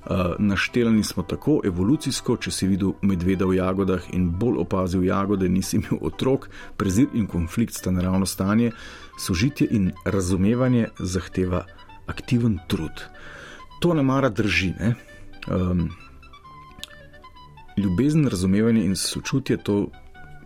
[0.00, 5.46] Uh, naštelani smo tako evolucijsko, če si videl medveda v jagodah in bolj opazil jagode,
[5.46, 8.72] nisi imel otrok, prezir in konflikt sta naravno stanje,
[9.20, 11.62] sožitje in razumevanje zahteva
[12.10, 13.06] aktiven trud.
[13.78, 14.74] To ne mara drži.
[14.80, 14.94] Ne?
[15.46, 15.86] Um,
[17.78, 19.84] ljubezen, razumevanje in sočutje to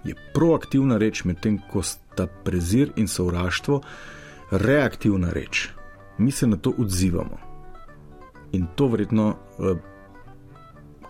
[0.05, 3.81] je proaktivna reč, medtem ko sta prezir in sovraštvo
[4.51, 5.69] reaktivna reč.
[6.19, 7.38] Mi se na to odzivamo.
[8.53, 9.77] In to verjetno uh,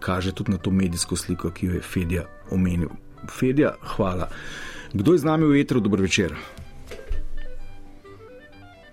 [0.00, 2.88] kaže tudi na to medijsko sliko, ki jo je Fedja omenil.
[3.30, 4.28] Fedja, hvala.
[4.92, 5.80] Kdo je z nami v etru?
[5.80, 6.34] Dobro večer.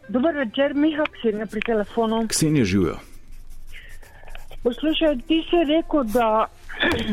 [0.09, 2.25] Dober večer, Miha, Ksenija pri telefonu.
[2.27, 2.97] Ksenija živijo.
[4.63, 6.47] Poslušaj, ti si rekel, da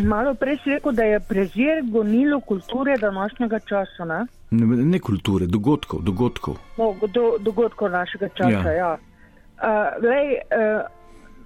[0.04, 4.26] malo prej si rekel, da je prezir gonilo kulture današnjega časa, ne?
[4.50, 6.02] Ne, ne kulture, dogodkov.
[6.02, 6.56] dogodkov.
[6.78, 8.72] No, do, dogodkov našega časa, Ja.
[8.72, 8.98] ja.
[9.58, 10.86] Uh, lej, uh,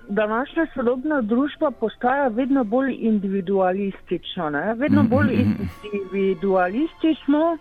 [0.09, 4.75] današnja sodobna družba postaja vedno bolj individualistična, ne?
[4.75, 7.57] vedno bolj individualisti smo,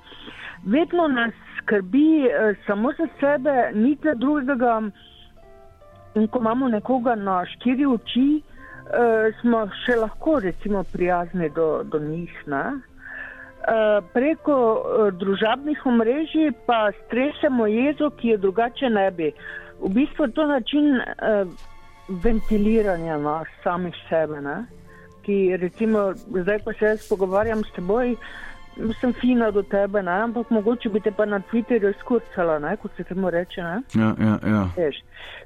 [0.65, 4.81] vedno nas skrbi uh, samo za sebe, nič za drugega.
[6.15, 8.41] In ko imamo nekoga na štiri oči,
[8.91, 12.31] uh, smo še lahko recimo prijazni do, do njih.
[12.47, 12.63] Ne?
[13.61, 19.31] Uh, preko uh, družabnih omrežij pa stresemo jezo, ki je drugače ne bi.
[19.81, 21.47] V bistvu je to način uh,
[22.23, 24.41] ventiliranja nas samih sebe.
[24.41, 24.63] Ne?
[25.21, 28.15] Ki, recimo, zdaj, ko se jaz pogovarjam s teboj,
[28.99, 30.11] sem fina do tebe, ne?
[30.11, 32.75] ampak mogoče bi te pa na Twitterju skurcala, ne?
[32.77, 33.61] kot se temu reče.
[33.61, 33.81] Ne?
[33.95, 34.63] Ja, ja, ja.
[34.77, 35.01] Veš,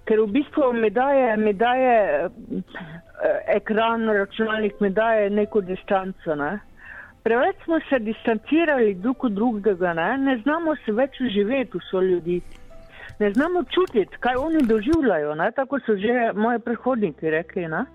[0.05, 6.35] ker v bistvu mi daje, mi daje eh, ekran, računalnik, mi daje neko distanco.
[6.35, 6.59] Ne?
[7.23, 10.17] Preveč smo se distancirali drug od drugega, ne?
[10.17, 12.41] ne znamo se več uživeti v so ljudi.
[13.19, 15.51] Ne znamo čutiti, kaj oni doživljajo, ne?
[15.51, 17.67] tako so že moji predhodniki rekli.
[17.67, 17.85] Ne?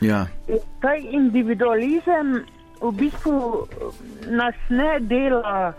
[0.00, 0.26] ja.
[0.48, 2.44] In Ta individualizem
[2.82, 5.72] v bistvu eh, nas ne dela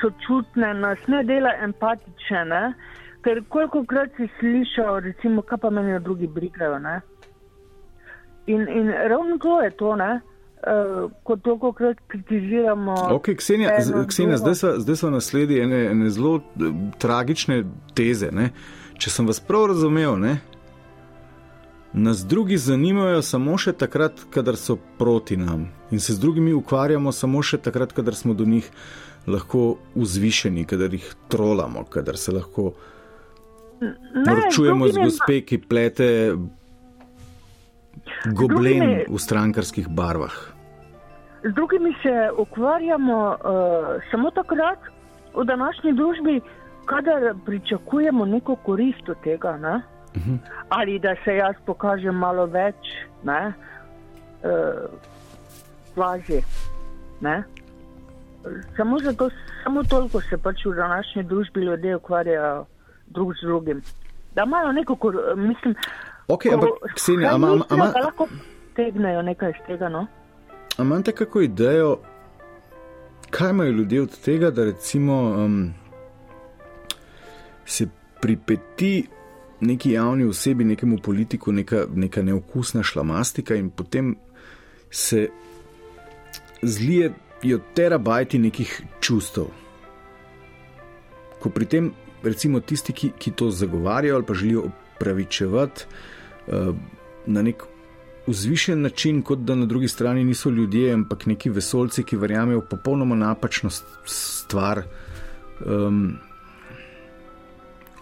[0.00, 2.62] sočutne, nas ne dela empatične, ne?
[3.26, 6.78] ker koliko krat si slišal, recimo, kaj pa meni drugi brigajo.
[6.78, 7.00] Ne?
[8.46, 10.20] In, in ravno to je to, ne?
[10.66, 12.94] Uh, ko toliko krat kritiziramo.
[13.10, 13.70] Ok, Ksenija,
[14.08, 17.64] Ksenija zdaj, so, zdaj so nasledi ene, ene zelo eh, tragične
[17.94, 18.30] teze.
[18.32, 18.48] Ne?
[18.98, 20.38] Če sem vas prav razumel, ne?
[21.96, 27.12] Nas drugi zanimajo samo še takrat, kadar so proti nam in se z drugimi ukvarjamo
[27.12, 28.68] samo še takrat, kadar smo do njih
[29.26, 32.74] lahko vzvišeni, kadar jih trolamo, kadar se lahko
[33.80, 33.92] Ne,
[34.24, 36.08] norčujemo z gospe, ki plete
[38.32, 40.36] goblen drugimi- v strankarskih barvah.
[41.44, 43.36] Z drugimi se ukvarjamo uh,
[44.10, 44.78] samo takrat
[45.34, 46.40] v današnji družbi,
[46.84, 49.56] kadar pričakujemo neko korist od tega.
[49.56, 49.82] Ne?
[50.68, 52.90] Ali da se jaz pokažem malo več,
[53.24, 53.52] ne,
[54.42, 54.90] uh,
[55.96, 56.42] lažje.
[57.20, 57.42] Ne?
[58.76, 59.30] Samo, zato,
[59.64, 62.66] samo toliko se pač v današnji družbi ljudje ukvarjajo
[63.06, 63.82] drug z drugim.
[64.34, 65.74] Da imajo neko, kor, mislim,
[66.28, 68.28] Ok, ampak Ksenija, ama, ama, ama, da lahko
[68.74, 69.88] tegnejo nekaj iz tega.
[69.88, 70.06] No?
[70.78, 71.98] A imate kako idejo,
[73.30, 75.74] kaj imajo ljudje od tega, da recimo um,
[77.64, 77.86] se
[78.20, 79.06] pripeti
[79.60, 84.16] neki javni osebi, nekemu politiku, neka, neka neokusna šlamastika in potem
[84.90, 85.28] se
[86.62, 89.44] zlijejo terabajti nekih čustev.
[91.40, 91.90] Ko pri tem,
[92.22, 95.84] recimo, tisti, ki, ki to zagovarjajo ali pa želijo opravičevati
[96.46, 96.74] uh,
[97.26, 97.62] na nek
[98.26, 103.14] vzvišen način, kot da na drugi strani niso ljudje, ampak neki vesolci, ki verjamejo popolnoma
[103.14, 103.70] napačno
[104.04, 104.82] stvar.
[105.66, 106.16] Um,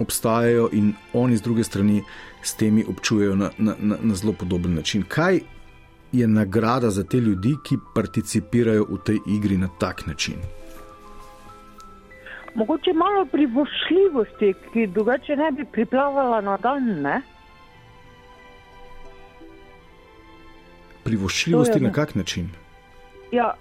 [0.05, 2.03] obstajajo in oni z druge strani
[2.43, 5.03] s temi občujejo na, na, na, na zelo podoben način.
[5.09, 5.41] Kaj
[6.13, 10.35] je nagrada za te ljudi, ki participirajo v tej igri na tak način?
[12.55, 16.85] Mogoče malo privošljivosti, ki drugače ne bi priplavala na dan.
[17.03, 17.21] Ne?
[21.05, 22.49] Privošljivosti na kak način?
[23.33, 23.55] Ja,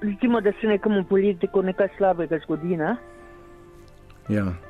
[0.00, 2.76] recimo, da se nekomu politiku nekaj slabega zgodi.
[2.76, 2.96] Ne?
[4.28, 4.67] Ja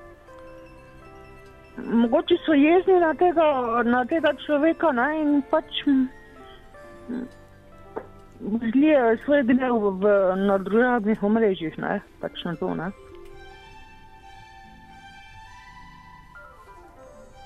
[1.85, 3.47] mogoče so jezni na tega,
[3.85, 5.83] na tega človeka ne, in pač
[8.41, 11.79] zlijejo svoj gnev v, na družbenih omrežjih.
[11.79, 12.91] Ne, pač na to, ne.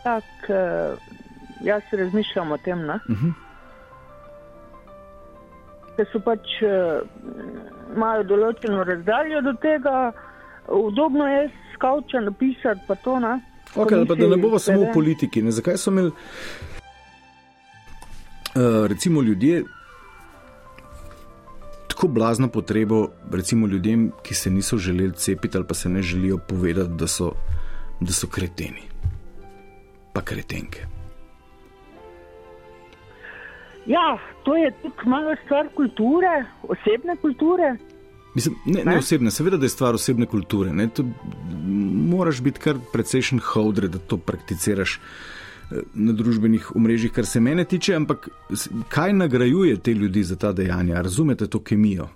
[0.03, 0.99] Tak, uh,
[1.63, 2.79] jaz razmišljam o tem.
[2.79, 3.29] Uh mhm.
[3.29, 3.33] -huh.
[5.97, 7.07] Da so pač uh,
[7.97, 10.13] imajo določeno razdaljo do tega,
[10.69, 13.19] udobno je skavča napisati pa to.
[13.19, 13.52] Ne.
[13.75, 15.43] Okay, pa da ne bomo samo v politiki.
[15.43, 15.51] Ne?
[15.51, 16.11] Zakaj so imeli,
[18.55, 19.65] uh, recimo, ljudje
[21.89, 26.39] tako blazno potrebo, recimo ljudem, ki se niso želeli cepiti ali pa se ne želijo
[26.49, 27.33] povedati, da so,
[28.01, 28.83] da so kreteni,
[30.13, 30.87] pa kretenke.
[33.87, 37.77] Ja, to je tudi malo stvar kulture, osebne kulture.
[38.35, 40.89] Mislim, ne, ne osebne, seveda, da je stvar osebne kulture.
[40.95, 41.05] To,
[42.13, 47.65] moraš biti kar precejšen hodre, da to prakticiraš eh, na družbenih omrežjih, kar se mene
[47.65, 47.95] tiče.
[47.95, 48.29] Ampak
[48.89, 51.03] kaj nagrajuje te ljudi za ta dejanja?
[51.03, 52.09] Razumete to kemijo?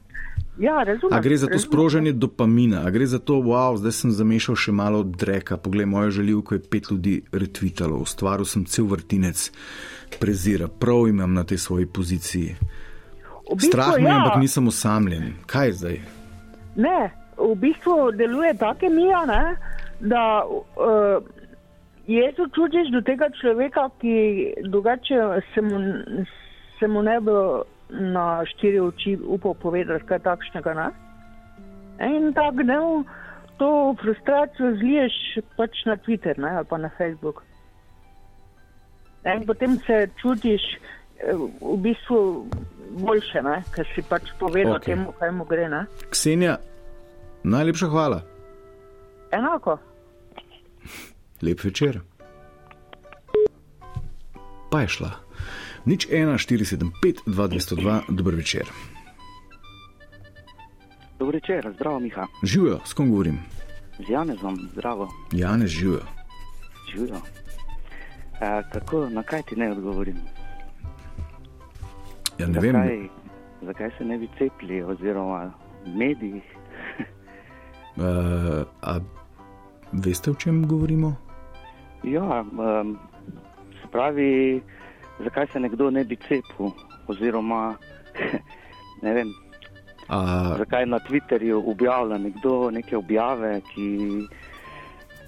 [0.59, 1.19] Ja, razumem.
[1.19, 1.69] A gre za to razumem.
[1.69, 6.11] sprožanje dopamina, a gre za to, wow, zdaj sem zamešal še malo dreka, poglej, moja
[6.11, 9.51] želivka je pet ljudi retvitalo, ustvaril sem cel vrtinec
[10.21, 12.57] prezira, prav imam na tej svoji poziciji.
[13.47, 14.17] V bistvu, Strah me je, ja.
[14.17, 15.33] ampak nisem osamljen.
[15.47, 15.97] Kaj je zdaj?
[16.77, 19.57] Ne, v bistvu deluje tako mija, ne,
[20.01, 21.23] da uh,
[22.07, 24.17] jezo čutiš do tega človeka, ki
[24.69, 25.21] drugače
[25.55, 25.79] se mu,
[26.79, 27.37] se mu ne bi
[27.91, 30.75] na štiri oči upal povedati kaj takšnega.
[30.75, 30.89] Ne.
[32.07, 32.79] In tako ne,
[33.59, 35.13] to frustracijo zliješ
[35.57, 37.43] pač na Twitter ne, ali pa na Facebook.
[39.35, 40.63] In potem se čutiš
[41.61, 42.47] v bistvu
[42.91, 44.95] boljše, ne, ker si pač povedal okay.
[44.95, 45.69] temu, kaj mu gre.
[45.69, 45.87] Ne.
[46.11, 46.57] Ksenija,
[47.45, 48.21] najlepša hvala.
[49.33, 49.79] Enako.
[51.43, 52.01] Lep večer.
[54.71, 55.11] Pa je šla.
[55.87, 58.67] Nič 1, 475, 202, dober večer.
[61.19, 62.27] Dobro večer, zdravo, Miha.
[62.43, 63.39] Živijo, s kom govorim?
[63.99, 66.03] Z Janezom, zdravo, Janez živijo.
[66.93, 67.21] živijo.
[68.41, 70.17] E, kako, na kaj ti ne odgovorim?
[72.39, 73.09] Ja, ne zakaj, vem,
[73.63, 75.53] zakaj se ne bi cepili, oziroma
[75.85, 76.45] v medijih?
[77.97, 78.99] uh, a
[79.93, 81.17] veste, o čem govorimo?
[82.05, 82.99] Ja, um,
[83.83, 84.63] se pravi,
[85.25, 86.71] zakaj se nekdo ne bi cepil,
[87.09, 87.77] oziroma
[89.05, 89.33] ne vem,
[90.09, 94.27] A, zakaj na Twitterju objavlja nekdo neke objave, ki.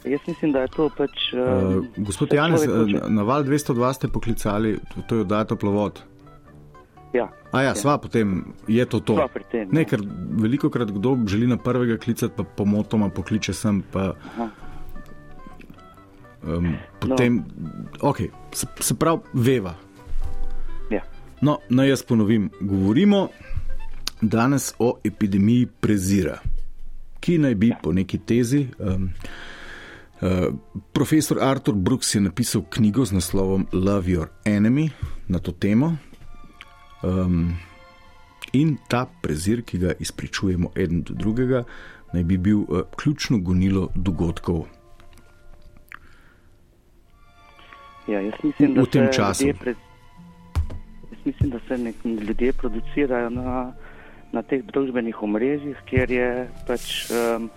[0.05, 1.33] Jaz mislim, da je to pač.
[1.33, 2.69] uh, Um, gospod se Janez, eh,
[3.09, 4.79] na val 202 ste poklicali,
[5.09, 6.03] to je oddaja toplovod.
[7.15, 9.17] Ja, A ja, sva potem, je to to.
[9.51, 9.85] Tem, Ne, ja.
[9.89, 13.83] ker veliko krat kdo želi na prvega klicati, pa pomotoma pokliče sem.
[13.93, 14.49] Pa, Aha.
[16.45, 18.11] um, potem, no.
[18.11, 18.19] ok,
[18.53, 19.75] se, se pravi, veva.
[20.91, 21.03] Ja.
[21.41, 22.51] No, naj jaz ponovim.
[22.61, 23.29] Govorimo
[24.21, 26.39] danes o epidemiji prezira,
[27.21, 28.67] ki naj bi po neki tezi.
[28.79, 29.11] Um,
[30.19, 30.51] Uh,
[30.93, 34.91] profesor Arthur Brooks je napisal knjigo z naslovom Love Your Enemy
[35.29, 35.95] na to temo.
[37.03, 37.57] Um,
[38.53, 41.65] in ta prezir, ki ga izpričujemo eden do drugega,
[42.13, 44.67] naj bi bil uh, ključno gonilo dogodkov
[48.09, 49.45] Ja, jaz mislim, da v tem času.
[49.45, 49.75] ljudje Pre...
[51.11, 53.73] Jaz mislim, da se nek, ljudje producirajo na,
[54.33, 56.31] na teh družbenih omrežjih, kjer, je
[56.67, 57.51] pač, um,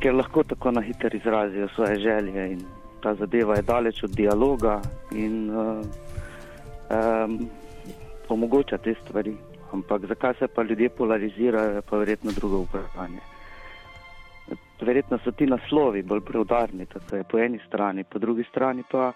[0.00, 2.52] kjer lahko tako na hitro izrazijo svoje želje.
[2.52, 2.64] In
[3.02, 4.80] ta zadeva je daleč od dialoga
[5.12, 5.84] in uh,
[6.88, 7.36] um,
[8.28, 9.36] omogoča te stvari.
[9.72, 13.20] Ampak zakaj se pa ljudje polarizirajo, je pa verjetno drugo vprašanje.
[14.80, 19.12] verjetno so ti naslovi bolj preudarni, tako je po eni strani, po drugi strani pa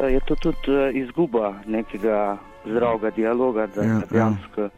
[0.00, 4.68] eh, je to tudi eh, izguba nekega zdravega dialoga, da Ja, ja, dejansko ja.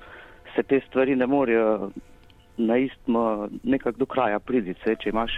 [0.55, 1.91] se te stvari ne morejo
[2.57, 4.81] na istmo nekako do kraja priditi.
[4.85, 5.33] Saj, Če imaš,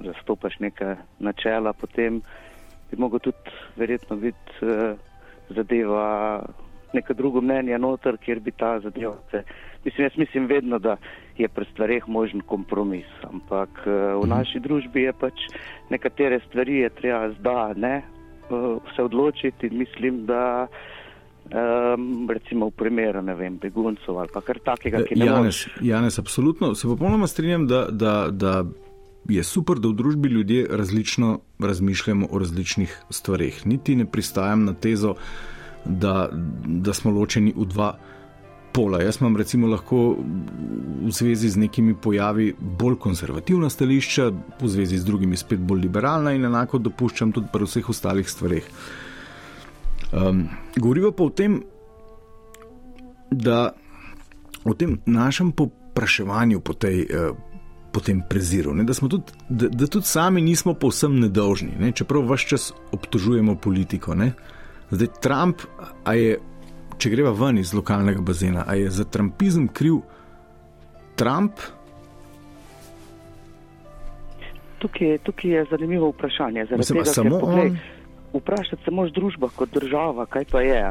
[0.00, 2.20] zastopaš neke načela, potem
[2.90, 4.94] bi mogel tudi verjetno biti eh,
[5.56, 6.42] zadeva
[6.92, 9.42] neko drugo mnenje noter, kjer bi ta zadeva se.
[9.84, 10.96] Mislim, jaz mislim vedno, da
[11.38, 13.90] je pri stvareh možen kompromis, ampak eh,
[14.22, 15.46] v naši družbi je pač
[15.90, 20.66] nekatere stvari je treba zdaj ne eh, se odločiti in mislim, da
[21.50, 25.68] um, recimo v primeru, vem, beguncev ali kar takega, ki ne Janes, moreš.
[25.80, 28.64] Janes, absolutno se popolnoma strinjam, da, da, da
[29.28, 33.66] je super, da v družbi ljudje različno razmišljamo o različnih stvareh.
[33.66, 35.14] Niti ne pristajam na tezo,
[35.84, 36.28] da,
[36.64, 37.98] da smo ločeni v dva
[38.72, 39.02] pola.
[39.02, 40.16] Jaz imam recimo lahko
[41.02, 46.32] v zvezi z nekimi pojavi bolj konzervativna stališča, v zvezi z drugimi spet bolj liberalna
[46.32, 48.70] in enako dopuščam tudi pri vseh ostalih stvareh.
[50.12, 51.60] Um, Govorimo pa o tem,
[53.30, 53.70] da
[54.64, 57.30] o tem našem popraševanju po, tej, eh,
[57.92, 62.28] po tem preziru, ne, da, tudi, da, da tudi sami nismo povsem nedolžni, ne, čeprav
[62.30, 64.14] vse čas obtožujemo politiko.
[64.14, 64.32] Ne.
[64.90, 65.66] Zdaj, Trump,
[66.04, 66.38] a je,
[66.98, 70.00] če greva ven iz lokalnega bazena, a je za trumpizem kriv
[71.18, 71.62] Trump?
[74.80, 76.64] Tukaj, tukaj je zanimivo vprašanje.
[76.64, 77.78] zaradi Mislim, tega, samo poglej, on?
[78.32, 80.82] Vprašati se moraš družba kot država, kaj pa je.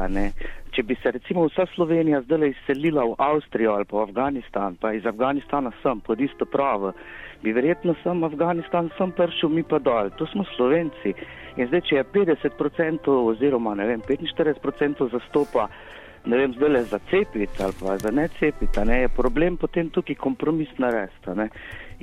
[0.80, 4.94] Če bi se recimo vsa Slovenija zdaj izselila v Avstrijo ali pa v Afganistan, pa
[4.96, 6.94] iz Afganistana sem pod isto pravo,
[7.42, 10.08] bi verjetno sem Afganistan sem prišel, mi pa dol.
[10.16, 11.12] To smo Slovenci.
[11.60, 15.66] In zdaj, če je 50% oziroma ne vem, 45% zastopa,
[16.24, 19.60] ne vem, zdaj le za cepiti ali pa za ne cepiti, a ne, je problem
[19.60, 21.28] potem tukaj kompromis narediti.
[21.28, 21.50] a ne.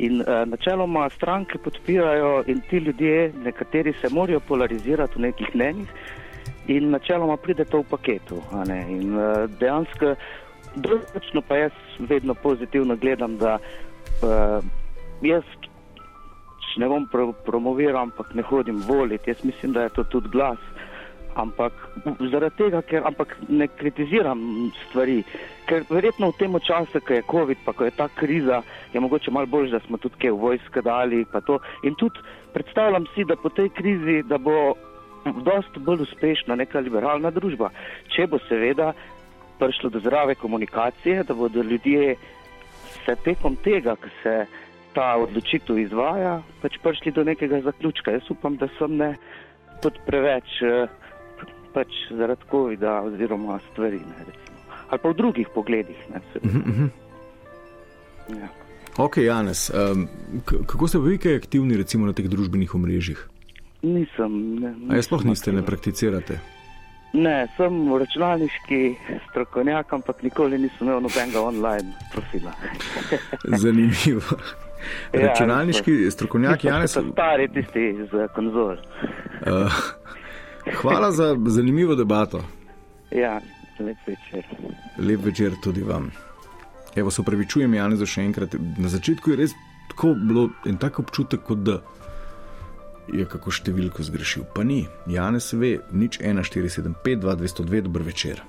[0.05, 5.89] In uh, načeloma stranke podpirajo in ti ljudje, nekateri se morajo polarizirati v nekih mnenjih
[6.67, 8.41] in načeloma pride to v paketu.
[8.89, 10.15] In uh, dejansko,
[10.75, 14.63] drugačno pa jaz vedno pozitivno gledam, da uh,
[15.21, 15.43] jaz
[16.77, 20.59] ne bom pro promoviral, ampak ne hodim voliti, jaz mislim, da je to tudi glas.
[21.37, 21.73] Ampak
[22.31, 24.39] zaradi tega, ker ampak ne kritiziram
[24.87, 25.19] stvari,
[25.69, 28.63] ker verjetno v tem času, ko je COVID, pa ko je ta kriza,
[28.93, 31.25] je mogoče malo bolj, da smo tudi kaj v vojske dali.
[31.83, 34.73] In tudi predstavljam si, da po tej krizi, da bo
[35.33, 37.69] dosti bolj uspešna neka liberalna družba,
[38.15, 38.93] če bo seveda
[39.59, 42.15] prišlo do zdrave komunikacije, da bodo ljudje
[43.05, 44.45] se tekom tega, ko se
[44.93, 48.11] ta odločitev izvaja, pač prišli do nekega zaključka.
[48.11, 49.11] Jaz upam, da sem ne
[49.81, 50.87] tudi preveč eh,
[51.73, 54.01] pač zaradi COVID-a oziroma stvari.
[54.01, 54.57] Ne, recimo.
[54.89, 55.99] Ali pa v drugih pogledih.
[56.13, 56.41] Ne, se,
[58.39, 58.49] ja.
[58.97, 60.07] Ok, Janes, um,
[60.45, 63.19] kako ste vi kaj aktivni recimo na teh družbenih omrežjih?
[63.81, 64.37] Nisem.
[64.59, 66.39] Ne, A jaz sploh nisem niste, ne prakticirate?
[67.13, 68.79] Ne, sem računalniški
[69.29, 72.51] strokovnjak, ampak nikoli nisem imel nobenega online profila.
[73.63, 74.21] Zanimivo.
[75.13, 76.93] Ja, Računalniški strokovnjak Nisem Janes.
[76.93, 78.77] kot Stari tisti z konzol.
[79.47, 79.79] Uh,
[80.81, 82.43] hvala za zanimivo debato.
[83.11, 83.39] Ja,
[83.79, 84.43] lep večer.
[84.99, 86.11] Lep večer tudi vam.
[86.95, 88.55] Evo, se upravičujem, Janez, še enkrat.
[88.77, 89.53] Na začetku je res
[89.89, 91.79] tako bilo en tak občutek, kot da
[93.13, 94.45] je kako številko zgrešil.
[94.55, 94.85] Pa ni.
[95.07, 98.43] Janez ve, nič 1475, 2202, dober večer.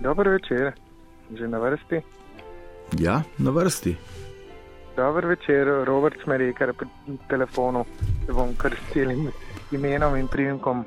[0.00, 0.72] Dober večer,
[1.34, 2.00] že na vrsti.
[2.98, 3.96] Ja, na vrsti.
[4.96, 6.88] Dober večer, Robert Smerekar pri
[7.28, 7.84] telefonu,
[8.26, 9.28] se bom kar s celim
[9.72, 10.84] imenom in primkom.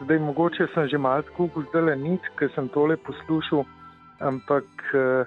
[0.00, 3.64] Zdaj, mogoče sem že malo skupaj zdaj le nič, ker sem tole poslušal,
[4.20, 5.26] ampak eh,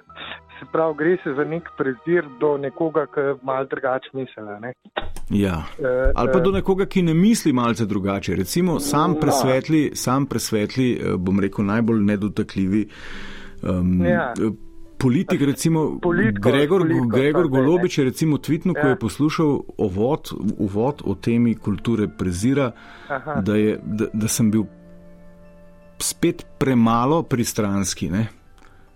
[0.62, 4.44] se pravi, gre se za nek prezir do nekoga, ki malo drugače misli.
[4.62, 4.74] ne.
[5.30, 5.64] Ja.
[5.80, 8.36] Eh, Ali pa eh, do nekoga, ki ne misli malce drugače.
[8.36, 12.88] Recimo, sam presvetli, sam presvetli eh, bom rekel, najbolj nedotakljivi.
[13.64, 14.34] Um, Ja.
[14.98, 17.48] Politik, recimo Politiko, Gregor, politiko, Gregor.
[17.48, 18.90] Golobič je recimo tvitnil, ko Ja.
[18.90, 22.72] je poslušal ovod, uvod o temi kulture prezira,
[23.10, 23.42] Aha.
[23.42, 24.64] da, je, da, da sem bil
[26.00, 28.10] spet premalo pristranski.
[28.10, 28.28] Ne?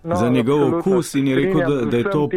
[0.06, 2.30] Za njegov okus in je rekel, da- da je to-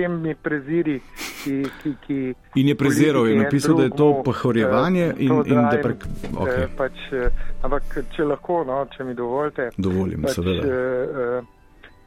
[0.42, 1.00] preziri,
[1.44, 5.44] ki, ki, ki In je preziral, je napisal, da je to pohorjevanje eh, in, to
[5.44, 6.04] in da dajem, prek.
[6.34, 6.62] Okay.
[6.62, 7.30] eh, pač, eh,
[7.62, 9.70] ampak če lahko, no, če mi dovolite.
[9.78, 10.62] Dovolim, pač, seveda.
[10.64, 11.42] eh,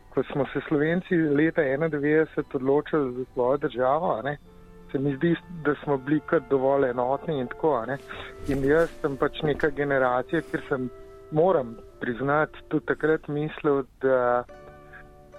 [0.09, 4.37] Ko smo se Slovenci leta 91 odločili za svojo državo, ne,
[4.91, 7.85] se mi zdi, da smo bili kar dovolj enotni in tako.
[7.85, 7.97] ne.
[8.47, 10.89] In jaz sem pač neka generacija, ker sem,
[11.31, 14.43] moram priznati, tudi takrat mislil, da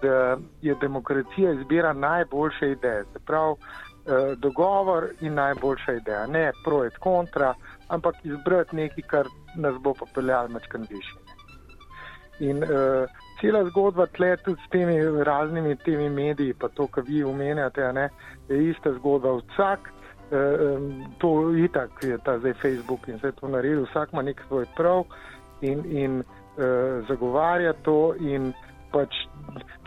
[0.03, 3.05] da je demokracija izbira najboljše ideje.
[3.26, 6.26] Pravi, eh, dogovor in najboljša ideja.
[6.26, 7.55] Ne projekt kontra,
[7.88, 9.26] ampak izbrati nekaj, kar
[9.57, 11.22] nas bo popeljalo mačkan više.
[12.40, 13.09] In uh,
[13.40, 18.09] cela zgodba tle tudi s temi raznimi temi mediji, pa to, kar vi omenjate, ne,
[18.48, 19.36] je ista zgodba.
[19.36, 20.38] Vsak, uh,
[21.18, 25.05] to itak je ta zdaj Facebook in vse to naredil, vsak ima nek svoj prav
[25.61, 28.53] in, in uh, zagovarja to in
[28.93, 29.16] pač,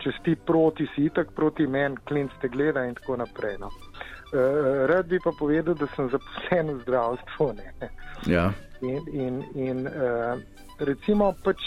[0.02, 3.58] če si proti, si itak proti meni, klint te gleda in tako naprej.
[3.62, 3.70] No.
[4.34, 7.50] Uh, rad bi pa povedal, da sem zaposlen v zdravstvu.
[8.26, 8.50] Ja.
[8.82, 10.36] In, in, in uh,
[10.82, 11.62] recimo pač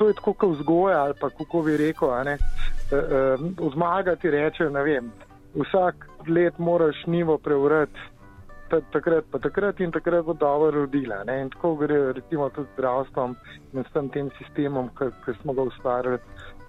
[0.00, 2.32] to je tako kot vzgoja ali pa kako bi rekel, uh,
[2.90, 5.12] uh, zmagati reče, ne vem,
[5.54, 8.00] vsak let moraš nivo preurati.
[8.68, 11.22] Takrat, pa takrat in takrat bo dobro rodila.
[11.24, 11.40] Ne?
[11.42, 13.36] In tako gre recimo tudi z zdravstvom
[13.72, 16.18] in s tem sistemom, ki smo ga ustvarili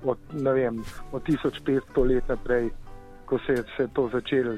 [0.03, 2.69] od, vem, od 1500 let naprej,
[3.25, 4.55] ko se je vse to začelo.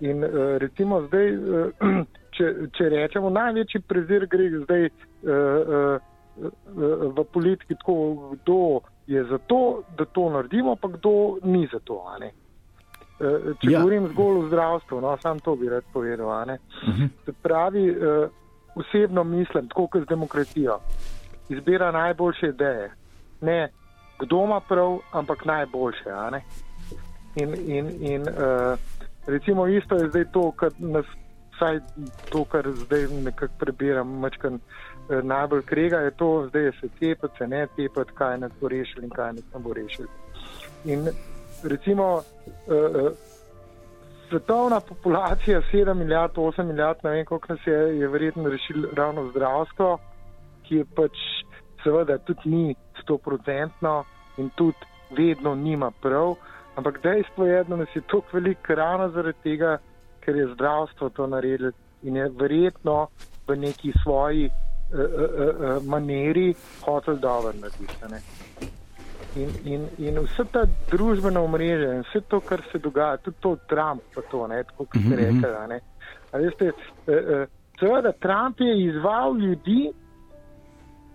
[0.00, 1.70] In uh, recimo zdaj, uh,
[2.36, 4.90] če, če rečemo, največji prezir gre zdaj.
[5.22, 6.10] Uh,
[7.14, 7.94] v politiki tako,
[8.32, 12.02] kdo je za to, da to naredimo, pa kdo ni za to.
[13.20, 13.78] E, če ja.
[13.78, 16.26] govorim zgolj o zdravstvu, no, sam to bi rad povedal.
[16.26, 17.02] Uh mhm.
[17.02, 17.32] -huh.
[17.42, 18.28] Pravi, e,
[18.74, 20.78] osebno mislim, tako kot z demokracijo,
[21.48, 22.92] izbira najboljše ideje.
[23.40, 23.70] Ne
[24.18, 26.10] kdo ima prav, ampak najboljše.
[27.34, 28.78] In, in, in uh,
[29.26, 31.06] recimo isto je zdaj to, kar nas,
[31.56, 31.80] vsaj
[32.30, 34.60] to, kar zdaj nekako prebiram, mačkan.
[35.10, 39.04] Eh, najbolj krega je to, zdaj se cepati, se ne cepati, kaj nas bo rešili
[39.04, 40.08] in kaj nas ne bo rešili.
[40.84, 41.08] In
[41.64, 43.12] recimo uh,
[44.28, 49.30] svetovna populacija 7 milijard, 8 milijard, ne vem koliko nas je, je verjetno rešil ravno
[49.30, 49.98] zdravstvo,
[50.62, 51.12] ki je pač
[51.84, 54.04] seveda tudi ni stoprocentno
[54.36, 54.78] in tudi
[55.10, 56.34] vedno nima prav,
[56.74, 59.78] ampak dejstvo je, da nas je toliko velik ravno zaradi tega,
[60.20, 61.70] ker je zdravstvo to naredilo
[62.02, 63.06] in je verjetno
[63.46, 65.06] v neki svoji uh, uh,
[65.76, 66.54] uh, maniri
[66.84, 68.83] hotel dobro narediti.
[69.36, 73.56] In, in, in vse ta družbena omrežja in vse to, kar se dogaja, tudi to
[73.68, 75.72] Trump, pa to, ne, tako kot ste mhm, mhm.
[75.74, 76.72] rekli.
[77.80, 79.90] Seveda, Trump je izval ljudi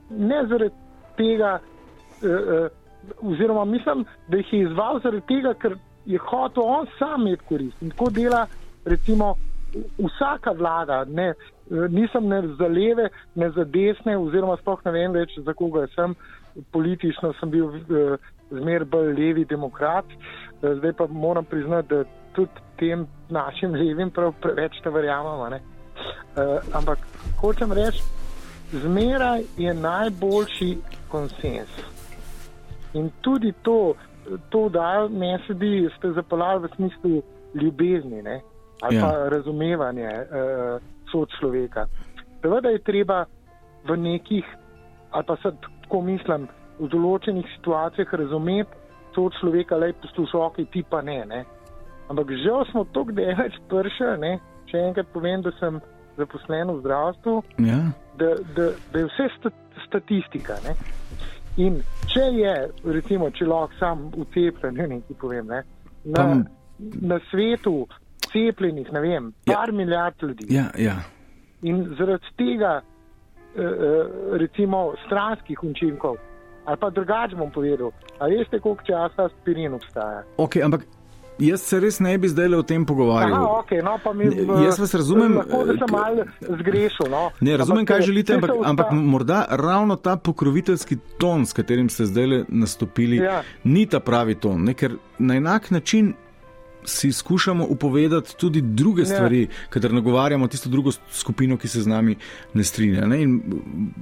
[0.10, 0.76] ne zaradi
[1.18, 6.88] tega, uh, uh, oziroma mislim, da jih je izval zaradi tega, ker je hotel on
[7.00, 7.82] sam imeti korist.
[7.82, 8.48] In tako dela,
[8.86, 9.36] recimo,
[9.98, 11.34] vsaka vlada, ne,
[11.70, 16.16] nisem ne za leve, ne za desne, oziroma sploh ne vem več, za koga sem.
[16.72, 18.18] Politično sem bil eh,
[18.50, 24.34] zmer bolj levi demokrat, eh, zdaj pa moram priznati, da tudi tem našim levim prav
[24.42, 25.50] preveč te verjamemo.
[25.50, 27.00] Uh, ampak
[27.42, 28.04] hočem reči,
[28.72, 30.78] zmeraj je najboljši
[31.10, 31.70] konsens.
[32.94, 33.94] In tudi to,
[34.50, 37.22] to da me sedi, ste zapeljali v smislu
[37.54, 38.40] ljubezni ne?
[38.82, 39.02] ali ja.
[39.02, 40.08] pa razumevanje.
[40.08, 40.80] Uh,
[41.12, 41.88] sod človeka.
[42.42, 43.26] Seveda je treba
[43.88, 44.46] v nekih,
[45.12, 45.52] ali pa se
[45.90, 46.46] tako mislim,
[46.78, 48.78] v določenih situacijah razumeti
[49.16, 51.40] sod človeka, le poslušalke, ti pa ne, ne.
[52.10, 54.38] Ampak žal smo tako daleč prši,
[54.70, 55.80] če enkrat povem, da sem
[56.20, 57.34] zaposlen v zdravstvu,
[57.66, 57.80] ja.
[58.22, 59.52] da, da, da je vse
[59.88, 60.60] statistika.
[60.68, 60.76] Ne.
[61.58, 61.82] In
[62.14, 62.54] če je,
[62.86, 65.64] recimo, če lahko sam ucepljen, ne vem, ki povem, ne,
[66.06, 66.28] na,
[67.02, 67.88] na svetu
[68.30, 69.56] cepljenih, ne vem, ja.
[69.56, 70.54] par milijard ljudi.
[70.54, 71.00] Ja, ja.
[71.66, 72.78] In zaradi tega,
[74.40, 76.16] recimo, stranskih učinkov,
[76.66, 80.24] ali pa drugače bom povedal, ali veste, koliko časa aspirin obstaja.
[80.38, 80.86] Okay, ampak
[81.40, 83.34] jaz se res ne bi zdaj le o tem pogovarjal.
[83.34, 84.30] Aha, okay, no, mi,
[84.66, 85.38] jaz vas razumem.
[85.40, 86.22] Lahko da sem mal
[86.62, 87.10] zgrešil.
[87.12, 87.26] No.
[87.42, 92.06] Ne, razumem, ampak, kaj želite, ampak, ampak morda ravno ta pokroviteljski ton, s katerim ste
[92.06, 93.42] zdaj nastopili, ja.
[93.64, 96.14] ni ta pravi ton, ne, ker na enak način
[96.86, 99.06] si skušamo upovedati tudi druge ja.
[99.06, 102.16] stvari, ker nagovarjamo tisto drugo skupino, ki se z nami
[102.54, 103.06] ne strinja.
[103.08, 103.22] Ne?
[103.22, 103.42] In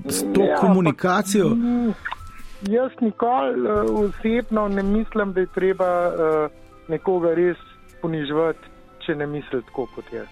[0.06, 1.50] s to ja, komunikacijo.
[1.50, 3.68] Pa, jaz nikoli uh,
[4.00, 6.52] osebno ne mislim, da je treba uh,
[6.88, 7.58] nekoga res
[8.02, 8.60] poniževati,
[9.06, 10.28] če ne misli tako kot jaz.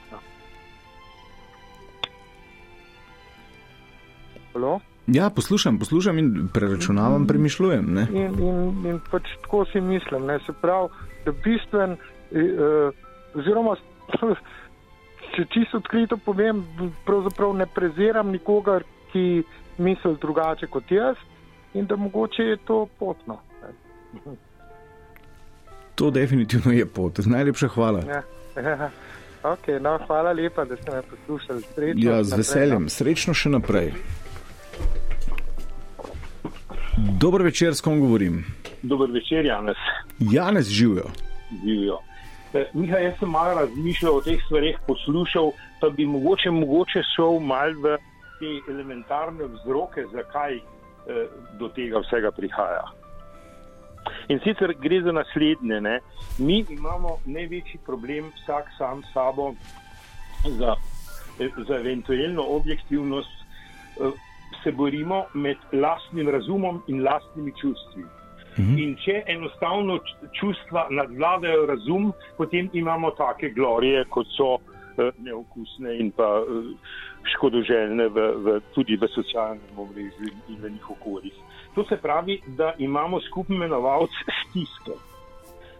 [4.56, 4.80] No.
[5.08, 7.98] Ja, poslušam, poslušam in preračunavam, premišljujem.
[7.98, 10.26] In, in, in pač tako si mislim.
[10.26, 10.40] Ne?
[10.46, 10.90] Se pravi,
[11.26, 11.98] da bistven.
[12.36, 12.92] Uh,
[13.40, 13.76] oziroma,
[15.36, 16.64] če čisto odkrito povem,
[17.06, 18.84] pravzaprav ne preziram nikogar,
[19.14, 19.44] ki
[19.78, 21.16] misli drugače kot jaz
[21.74, 23.40] in da mogoče je to potno.
[25.96, 27.22] To definitivno je pot.
[27.26, 28.02] Najlepša hvala.
[28.08, 28.24] Ja,
[28.62, 28.90] ja.
[29.46, 31.62] Okay, no, hvala lepa, da ste me poslušali.
[31.62, 32.84] Srečno, ja, z naprej, veseljem.
[32.84, 32.90] No.
[32.90, 33.92] Srečno še naprej.
[37.22, 38.42] Dobro večer, s kom govorim.
[38.82, 39.78] Dober večer, Janes.
[40.20, 41.12] Janez živijo.
[41.62, 42.00] Živijo.
[42.74, 45.52] Miha, jaz sem malo razmišljal o teh stvareh, poslušal,
[45.82, 47.98] pa bi mogoče, mogoče šel mal v
[48.40, 51.26] te elementarne vzroke, zakaj eh,
[51.60, 52.86] do tega vsega prihaja.
[54.30, 55.82] In sicer gre za naslednje.
[55.82, 56.00] Ne?
[56.40, 59.54] Mi imamo največji problem, vsak sam s sabo,
[60.46, 60.76] za,
[61.68, 63.36] za eventualno objektivnost,
[64.00, 64.12] eh,
[64.64, 68.06] se borimo med lastnim razumom in lastnimi čustvi.
[68.60, 68.78] Mhm.
[68.80, 70.00] In če enostavno
[70.40, 76.70] čustva nadvladajo razum, potem imamo take glorije, kot so eh, neokusne in pa eh,
[77.36, 81.36] škodoželjne v, v, tudi v socialnem omrežju in v njih okoljih.
[81.76, 84.12] To se pravi, da imamo skupni imenovalec
[84.46, 84.96] stiske.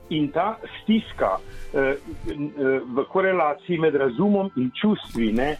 [0.10, 1.98] In ta stiska eh, eh,
[2.96, 5.56] v korelaciji med razumom in čustvi ne,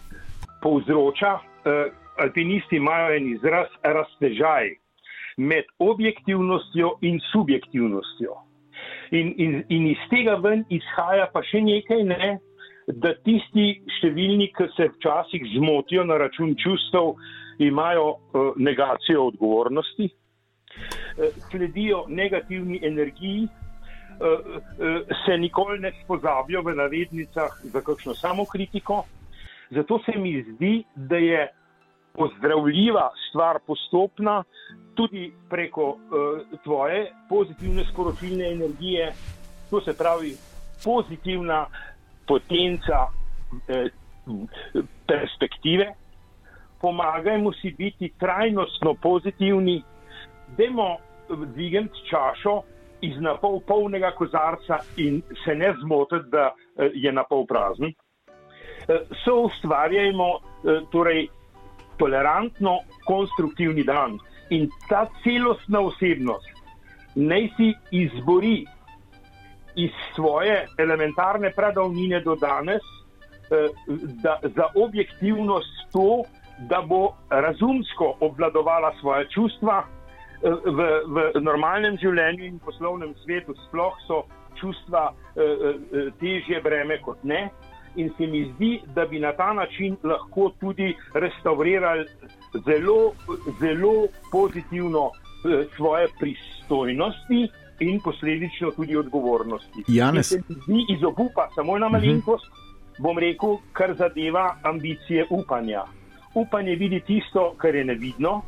[0.62, 1.88] povzroča, eh,
[2.18, 4.76] alpinisti imajo en izraz, raztežaj
[5.36, 8.36] med objektivnostjo in subjektivnostjo.
[9.10, 12.30] In, in, in iz tega ven izhaja pa še nekaj, ne,
[13.02, 13.66] da tisti
[13.98, 17.14] številni, ki se včasih zmotijo na račun čustev,
[17.58, 24.26] imajo uh, negacijo odgovornosti, uh, sledijo negativni energiji, uh,
[24.56, 29.04] uh, se nikoli ne spozabijo v navednicah za kakšno samokritiko.
[29.70, 31.46] Zato se mi zdi, da je
[32.16, 34.44] pozdravljiva stvar postopna,
[34.94, 35.98] tudi preko uh,
[36.64, 39.12] tvoje pozitivne sporočilne energije,
[39.70, 40.32] to se pravi
[40.84, 41.66] pozitivna
[42.26, 43.06] potenca
[43.68, 43.90] eh,
[45.06, 45.94] perspektive.
[46.80, 49.82] Pomagajmo si biti trajnostno pozitivni,
[50.58, 50.96] dajmo
[51.54, 52.62] dvigati čašo
[53.00, 57.92] iz napol polnega kozarca in se ne zmotiti, da eh, je napol prazen.
[58.88, 60.30] Eh, so ustvarjajmo
[60.92, 61.28] torej
[61.98, 64.18] tolerantno, konstruktivni dan
[64.50, 66.56] in ta celostna osebnost
[67.16, 68.66] naj si izbori
[69.76, 73.68] iz svoje elementarne pradavnine do danes eh,
[74.22, 76.22] da, za objektivnost to,
[76.58, 79.84] da bo razumsko obvladovala svoje čustva.
[79.84, 79.92] Eh,
[80.64, 84.22] V, v normalnem življenju in poslovnem svetu sploh so
[84.60, 87.48] čustva eh, težje breme kot ne.
[87.96, 92.04] In se mi zdi, da bi na ta način lahko tudi restaurirali
[92.64, 93.12] zelo,
[93.60, 97.48] zelo pozitivno eh, svoje pristojnosti
[97.80, 99.84] in posledično tudi odgovornosti.
[99.88, 100.32] Janez.
[100.32, 102.44] In se mi zdi iz obupa, samo ena malenkost,
[102.98, 105.84] bom rekel, kar zadeva ambicije upanja.
[106.34, 108.42] Upanje vidi tisto, kar je nevidno,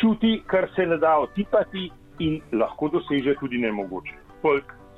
[0.00, 4.12] čuti, kar se ne da otipati in lahko doseže tudi nemogoče.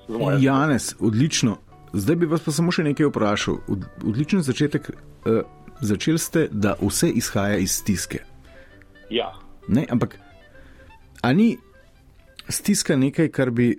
[0.05, 0.45] Strani.
[0.45, 1.57] Janez, odlično.
[1.93, 3.61] Zdaj bi vas pa samo še nekaj vprašal.
[3.69, 4.91] Od, odličen začetek.
[5.27, 5.43] Uh,
[5.81, 8.23] začeli ste, da vse izhaja iz stiske.
[9.11, 9.33] Ja.
[9.69, 10.19] Ne, ampak
[11.23, 11.57] a ni
[12.49, 13.75] stiska nekaj, kar bi,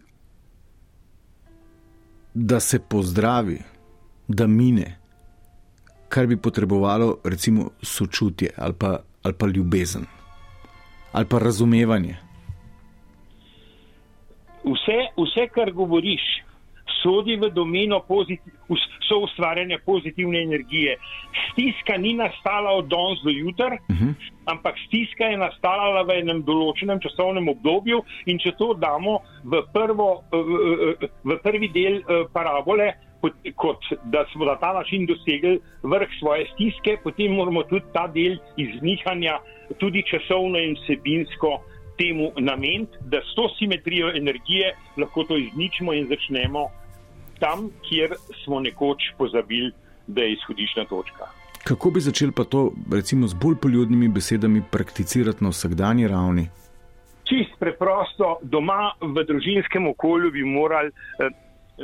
[2.34, 3.60] da se pozdravi,
[4.28, 4.98] da mine,
[6.10, 10.06] kar bi potrebovalo recimo sočutje ali pa, ali pa ljubezen
[11.12, 12.18] ali pa razumevanje.
[14.64, 16.22] Vse, vse, kar govoriš,
[17.04, 20.98] sodi v domeno pozit- us- soustvarjanja pozitivne energije.
[21.52, 24.14] Stiska ni nastala od danes do jutra, uh -huh.
[24.46, 28.04] ampak stiska je nastala v enem določenem časovnem obdobju.
[28.26, 30.24] In če to damo v, prvo,
[31.24, 36.48] v- prvi del eh, parabole, kot, kot da smo na ta način dosegli vrh svoje
[36.54, 39.40] stiske, potem moramo tudi ta del iznihanja,
[39.80, 41.62] tudi časovno in vsebinsko.
[42.02, 46.81] Temu nameniti, da s to simetrijo energije lahko to izničimo in začnemo
[47.42, 49.72] tam, kjer smo nekoč pozabili,
[50.08, 51.30] da je izhodiščna točka.
[51.64, 56.48] Kako bi začeli pa to, recimo, z bolj poljudnimi besedami prakticirati na vsakdanji ravni?
[57.30, 61.30] Čist preprosto, doma v družinskem okolju bi morali, eh,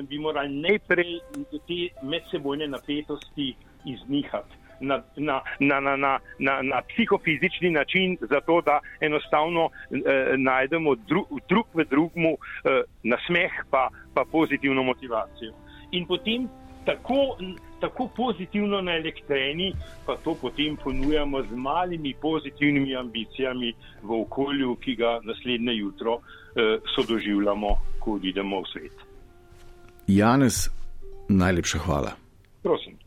[0.02, 1.20] bi morali najprej
[1.68, 3.54] te medsebojne napetosti
[3.86, 4.67] iznihati.
[4.80, 11.26] Na, na, na, na, na, na, na psihofizični način, zato da enostavno eh, najdemo dru,
[11.50, 15.54] drug v drugmu eh, nasmeh, pa, pa pozitivno motivacijo.
[15.92, 16.48] In potem
[16.86, 17.38] tako,
[17.80, 19.74] tako pozitivno naelektreni,
[20.06, 23.74] pa to potem ponujamo z malimi pozitivnimi ambicijami
[24.04, 27.68] v okolju, ki ga naslednje jutro eh, sodoživljamo,
[28.00, 29.08] ko odidemo v svet.
[30.08, 30.70] Janez,
[31.30, 32.12] najlepša hvala.
[32.64, 32.98] Prosim,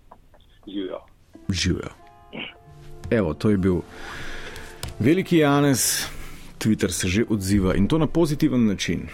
[0.66, 1.09] živijo.
[1.52, 1.88] Živijo.
[3.10, 3.80] Evo, to je bil
[4.98, 6.06] veliki Janez,
[6.58, 9.08] Twitter se že odziva in to na pozitiven način.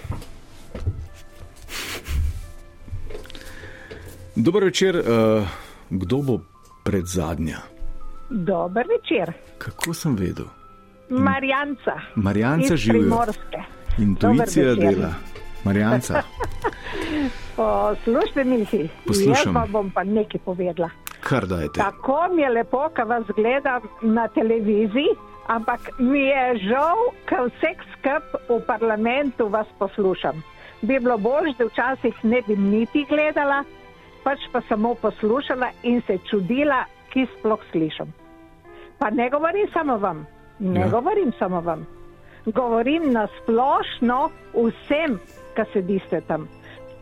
[4.36, 5.48] Dober večer, uh,
[5.90, 6.40] kdo bo
[6.84, 7.58] pred zadnja?
[8.30, 10.44] Dober večer, Kako sem vedel?
[11.10, 12.00] Marjanca.
[12.14, 13.02] Marjanca iz živijo.
[13.02, 13.58] Primorske.
[13.98, 15.14] Intuicija dela.
[15.64, 16.22] Marjanca,
[17.56, 19.32] Poslušajte, Mihi, Poslušam.
[19.32, 20.90] jaz pa bom pa nekaj povedala.
[21.28, 21.80] Kar dajte.
[21.80, 25.14] Tako mi je lepo, ko vas gledam na televiziji,
[25.46, 30.42] ampak mi je žal, ker vseh skup v parlamentu vas poslušam.
[30.82, 33.64] Bi bilo bolj, da včasih ne bi niti gledala,
[34.24, 38.12] pač pa samo poslušala in se čudila, ki sploh slišim.
[38.98, 40.26] Pa ne govorim samo vam,
[40.58, 40.88] ne ja.
[40.88, 41.86] govorim samo vam.
[42.46, 45.18] Govorim na splošno vsem,
[45.56, 46.48] ki sedite tam.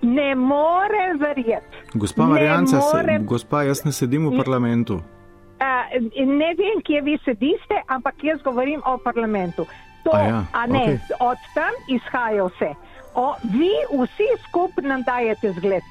[0.05, 1.77] Ne morem verjeti.
[1.95, 4.95] Gospa Ne Marjanca, se, morem- gospa, jaz ne sedim v parlamentu.
[4.95, 5.85] Uh,
[6.19, 9.65] ne vem, kje vi sedite, ampak jaz govorim o parlamentu.
[10.05, 10.99] To, A ja, a ne, okej.
[11.21, 12.75] od tam izhaja vse.
[13.15, 15.83] O, vi vsi skupaj nam dajete zgled.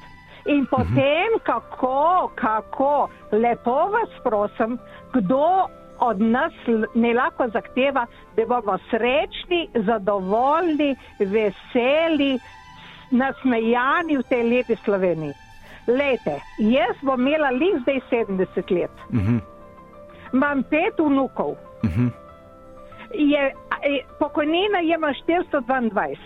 [0.46, 0.94] In potem,
[1.32, 1.40] Mhm.
[1.42, 1.98] kako,
[2.34, 2.92] kako,
[3.32, 4.78] lepo vas prosim,
[5.12, 5.66] kdo
[5.98, 6.52] od nas
[6.94, 8.06] ne lahko zahteva,
[8.36, 12.38] da bomo srečni, zadovoljni, veseli,
[13.14, 15.34] nasmejani v tej lepi Sloveniji.
[15.86, 18.94] Lejte, jaz bom imela lih zdaj 70 let.
[19.12, 19.38] Mhm,
[20.32, 21.56] Imam pet vnukov.
[21.84, 22.08] mhm.
[23.14, 23.38] Je,
[23.70, 26.16] a, je, pokojnina je ima 422.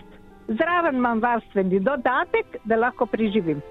[0.47, 3.61] Zraven imam varstveni dodatek, da lahko preživim.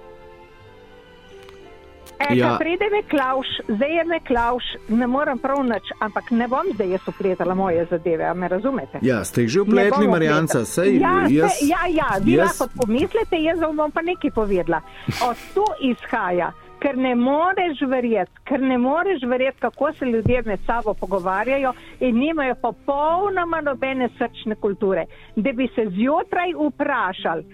[2.20, 2.56] E, Ja.
[2.58, 6.90] Pride me Klaus, zdaj je me Klaus, ne morem prav nič, ampak ne bom zdaj
[6.90, 8.98] jaz upletala moje zadeve, a me razumete?
[9.02, 11.52] Ja, ste jih že upletli, Marjanca, sej ja, jaz.
[11.52, 14.80] se, ja, ja, vi jaz- lahko pomislite, jaz vam bom pa nekaj povedala.
[15.22, 20.60] Od tu izhaja, ker ne moreš verjeti, ker ne moreš verjeti, kako se ljudje med
[20.66, 25.06] sabo pogovarjajo in nimajo popolnoma nobene srčne kulture.
[25.36, 27.44] Da bi se zjutraj vprašali,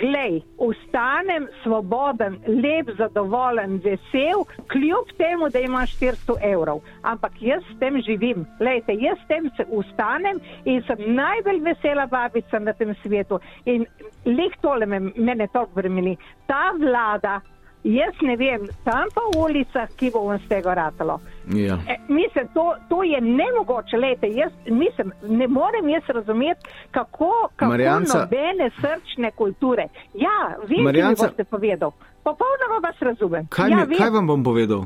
[0.00, 6.80] glej, ustanem svoboden, lep, zadovoljen, vesel, kljub temu, da imaš 400 evrov.
[7.02, 8.46] Ampak jaz s tem živim.
[8.60, 13.40] Lejte, jaz s tem se ustanem in sem najbolj vesela babica na tem svetu.
[13.64, 13.86] In
[14.24, 16.16] lik tole me, mene to bremeni.
[16.46, 17.40] Ta vlada,
[17.86, 21.20] jaz ne vem, tam pa v ulicah, ki bo on z tega ratalo.
[21.48, 21.78] Ja.
[21.86, 23.96] E, mislim, to, to je nemogoče.
[23.96, 26.60] Lejte, jaz mislim, ne morem jaz razumeti,
[26.90, 29.86] kako, kako Marjanca- nobene srčne kulture.
[30.14, 31.90] Ja, vi mi Marjanca- boste povedal.
[32.24, 33.46] Popolnoma vas razumem.
[33.48, 34.82] Kaj, ja, mi, vem, kaj vam bom povedal?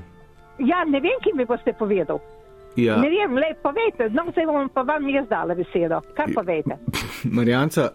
[0.60, 2.18] ja, ne vem, ki mi boste povedal.
[2.76, 6.00] Ja, Ne vem, le povejte, no, zdaj bom pa vam jaz dala besedo.
[6.14, 6.76] Kar povejte.
[7.36, 7.88] Marjanca,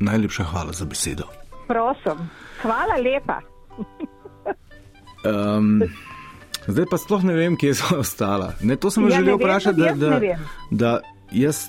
[0.00, 1.24] najlepša hvala za besedo.
[1.66, 2.16] Prosim.
[2.62, 3.40] Hvala lepa.
[5.24, 5.82] Um,
[6.66, 8.52] zdaj pa sploh ne vem, kje so ostala.
[8.60, 10.20] Ne, to sem Ja, želel vprašati, da, da,
[10.70, 11.00] da
[11.32, 11.68] jaz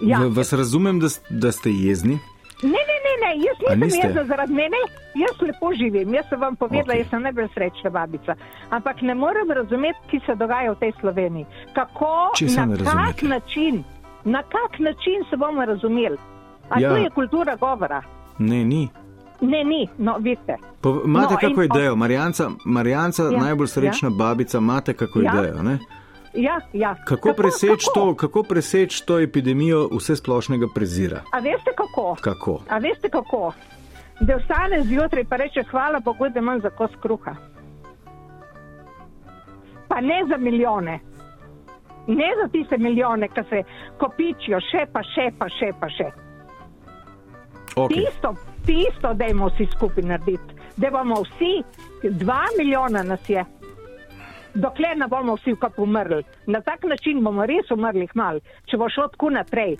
[0.00, 0.18] Ja.
[0.20, 2.18] v- vas razumem, da, da ste jezni.
[2.62, 4.76] Ne, ne, ne, ne, jaz nisem jezna zaradi mene,
[5.14, 6.98] jaz lepo živim, jaz sem vam povedala, okay.
[6.98, 8.34] jaz sem najbolj srečna babica.
[8.70, 11.46] Ampak ne morem razumeti, ki se dogaja v tej Sloveniji.
[11.74, 13.84] Kako, na kak način,
[14.24, 16.16] na kak način se bomo razumeli?
[16.68, 16.90] A ja.
[16.90, 18.02] to je kultura govora?
[18.38, 18.88] Ne, ni.
[19.40, 20.56] Ne, ni, no, vidite.
[20.80, 24.14] Po, imate No, kako in- idejo, Marjanca, Marjanca Ja, najbolj srečna ja.
[24.16, 25.32] babica, imate kako Ja.
[25.32, 25.62] idejo.
[25.62, 25.78] Ne?
[26.34, 26.94] Ja, ja.
[27.04, 31.20] Kako preseči to, kako preseč to epidemijo vse splošnega prezira?
[31.32, 32.16] A veste kako?
[32.20, 32.60] Kako?
[32.68, 33.52] A veste kako?
[34.20, 37.34] Da vstane zjutraj in reče: Hvala Bogu, da imam za kos kruha.
[39.88, 41.00] Pa ne za milijone.
[42.08, 43.62] Ne za tiste milijone, ki se
[43.98, 46.25] kopičijo, še pa še pa še pa še.
[47.76, 47.96] Okay.
[47.96, 48.34] Tisto,
[48.66, 50.42] tisto, da imamo vsi skupaj narediti.
[50.76, 51.52] Da bomo vsi,
[52.10, 53.44] dva milijona nas je,
[54.54, 56.22] dokler ne bomo vsi kot umrli.
[56.46, 59.76] Na tak način bomo res umrli mal, če bo šlo tako naprej.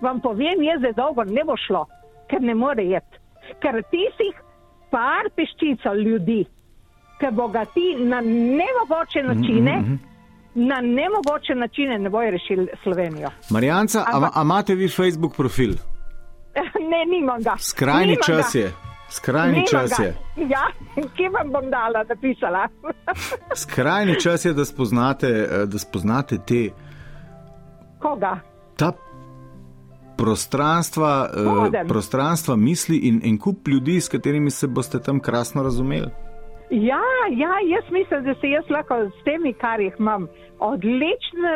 [0.00, 1.84] Vam povem, jaz da dolgo ne bo šlo,
[2.28, 3.20] ker ne more jeti.
[3.60, 4.34] Ker tistih
[4.90, 6.44] par peščica ljudi,
[7.20, 9.94] ki bogati na nemogoče načine, Mhm,
[10.56, 13.28] na nemogoče načine ne bojo rešili Slovenijo.
[13.50, 15.72] Marjanca, a, Ampak- a imate vi Facebook profil?
[16.90, 17.56] ne, nimam ga.
[17.58, 18.58] Skrajni Nimam čas ga.
[18.58, 18.72] je.
[19.10, 20.04] Skrajni Nimam čas ga.
[20.04, 20.16] je.
[20.48, 20.66] Ja,
[21.16, 22.68] kje vam bom dala, napisala?
[23.64, 26.70] Skrajni čas je, da spoznate, eh, da spoznate te,
[27.98, 28.38] Koga?
[28.76, 28.92] ta
[30.16, 31.88] prostranstva, eh, Voden.
[31.88, 36.10] prostranstva misli in en kup ljudi, s katerimi se boste tam krasno razumeli.
[36.70, 37.00] Ja,
[37.30, 40.26] ja, jaz mislim, da se jaz lahko s temi, kar jih imam,
[40.58, 41.48] odlično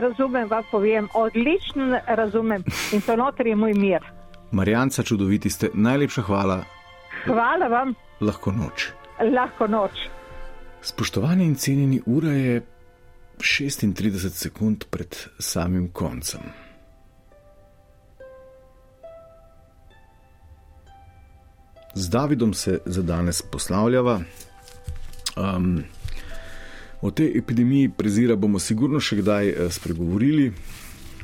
[0.00, 4.00] razumem, vam povem, odlično razumem in to noter je moj mir.
[4.52, 6.64] Marjanca, čudoviti ste, najlepša hvala,
[7.24, 8.88] Hvala vam, lahko noč.
[9.34, 9.92] lahko noč.
[10.82, 12.62] Spoštovani in cenjeni, ura je
[13.38, 16.40] 36 sekund pred samim koncem.
[21.94, 24.20] Z Davidom se za danes poslavljava.
[25.36, 25.84] Um,
[27.00, 30.52] o tej epidemiji prezira bomo sigurno še kdaj eh, spregovorili.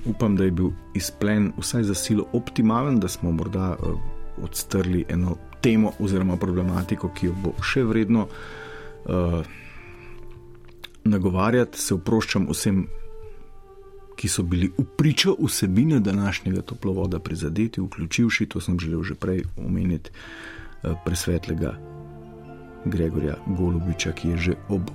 [0.09, 3.99] Upam, da je bil izplen vsaj za silo optimalen, da smo morda uh,
[4.43, 9.41] odstrli eno temo oziroma problematiko, ki jo bo še vredno uh,
[11.05, 11.81] nagovarjati.
[11.81, 12.85] Se oproščam vsem,
[14.17, 19.45] ki so bili v pričo vsebine današnjega toplovoda prizadeti, vključivši, to sem želel že prej
[19.57, 21.75] omeniti, uh, presvetlega
[22.87, 24.91] Gregorja Golubiča, ki je že ob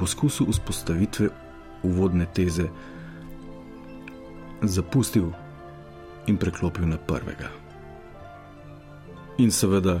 [0.00, 1.28] poskusu vzpostavitve
[1.82, 2.68] uvodne teze
[4.62, 5.32] zapustil
[6.26, 7.48] in preklopil na prvega.
[9.38, 10.00] In seveda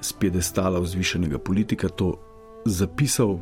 [0.00, 2.14] z piedestala vzvišenega politika to
[2.66, 3.40] zapisal,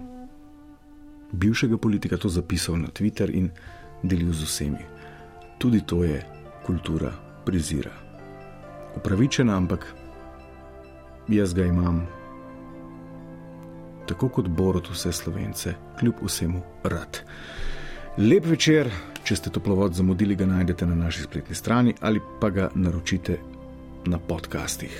[1.33, 3.51] bivšega politika to zapisal na Twitter in
[4.03, 4.85] delil z vsemi.
[5.59, 6.23] Tudi to je
[6.67, 7.13] kultura
[7.45, 7.93] prizira.
[8.97, 9.87] Upravičena, ampak
[11.29, 12.07] jaz ga imam,
[14.13, 17.21] tako kot Borod vse slovence, kljub vsemu rad.
[18.19, 18.91] Lep večer,
[19.25, 23.39] če ste toplovod zamudili, ga najdete na naši spletni strani ali pa ga naročite
[24.05, 24.99] na podcastih.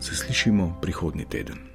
[0.00, 1.73] Se slišimo prihodnji teden.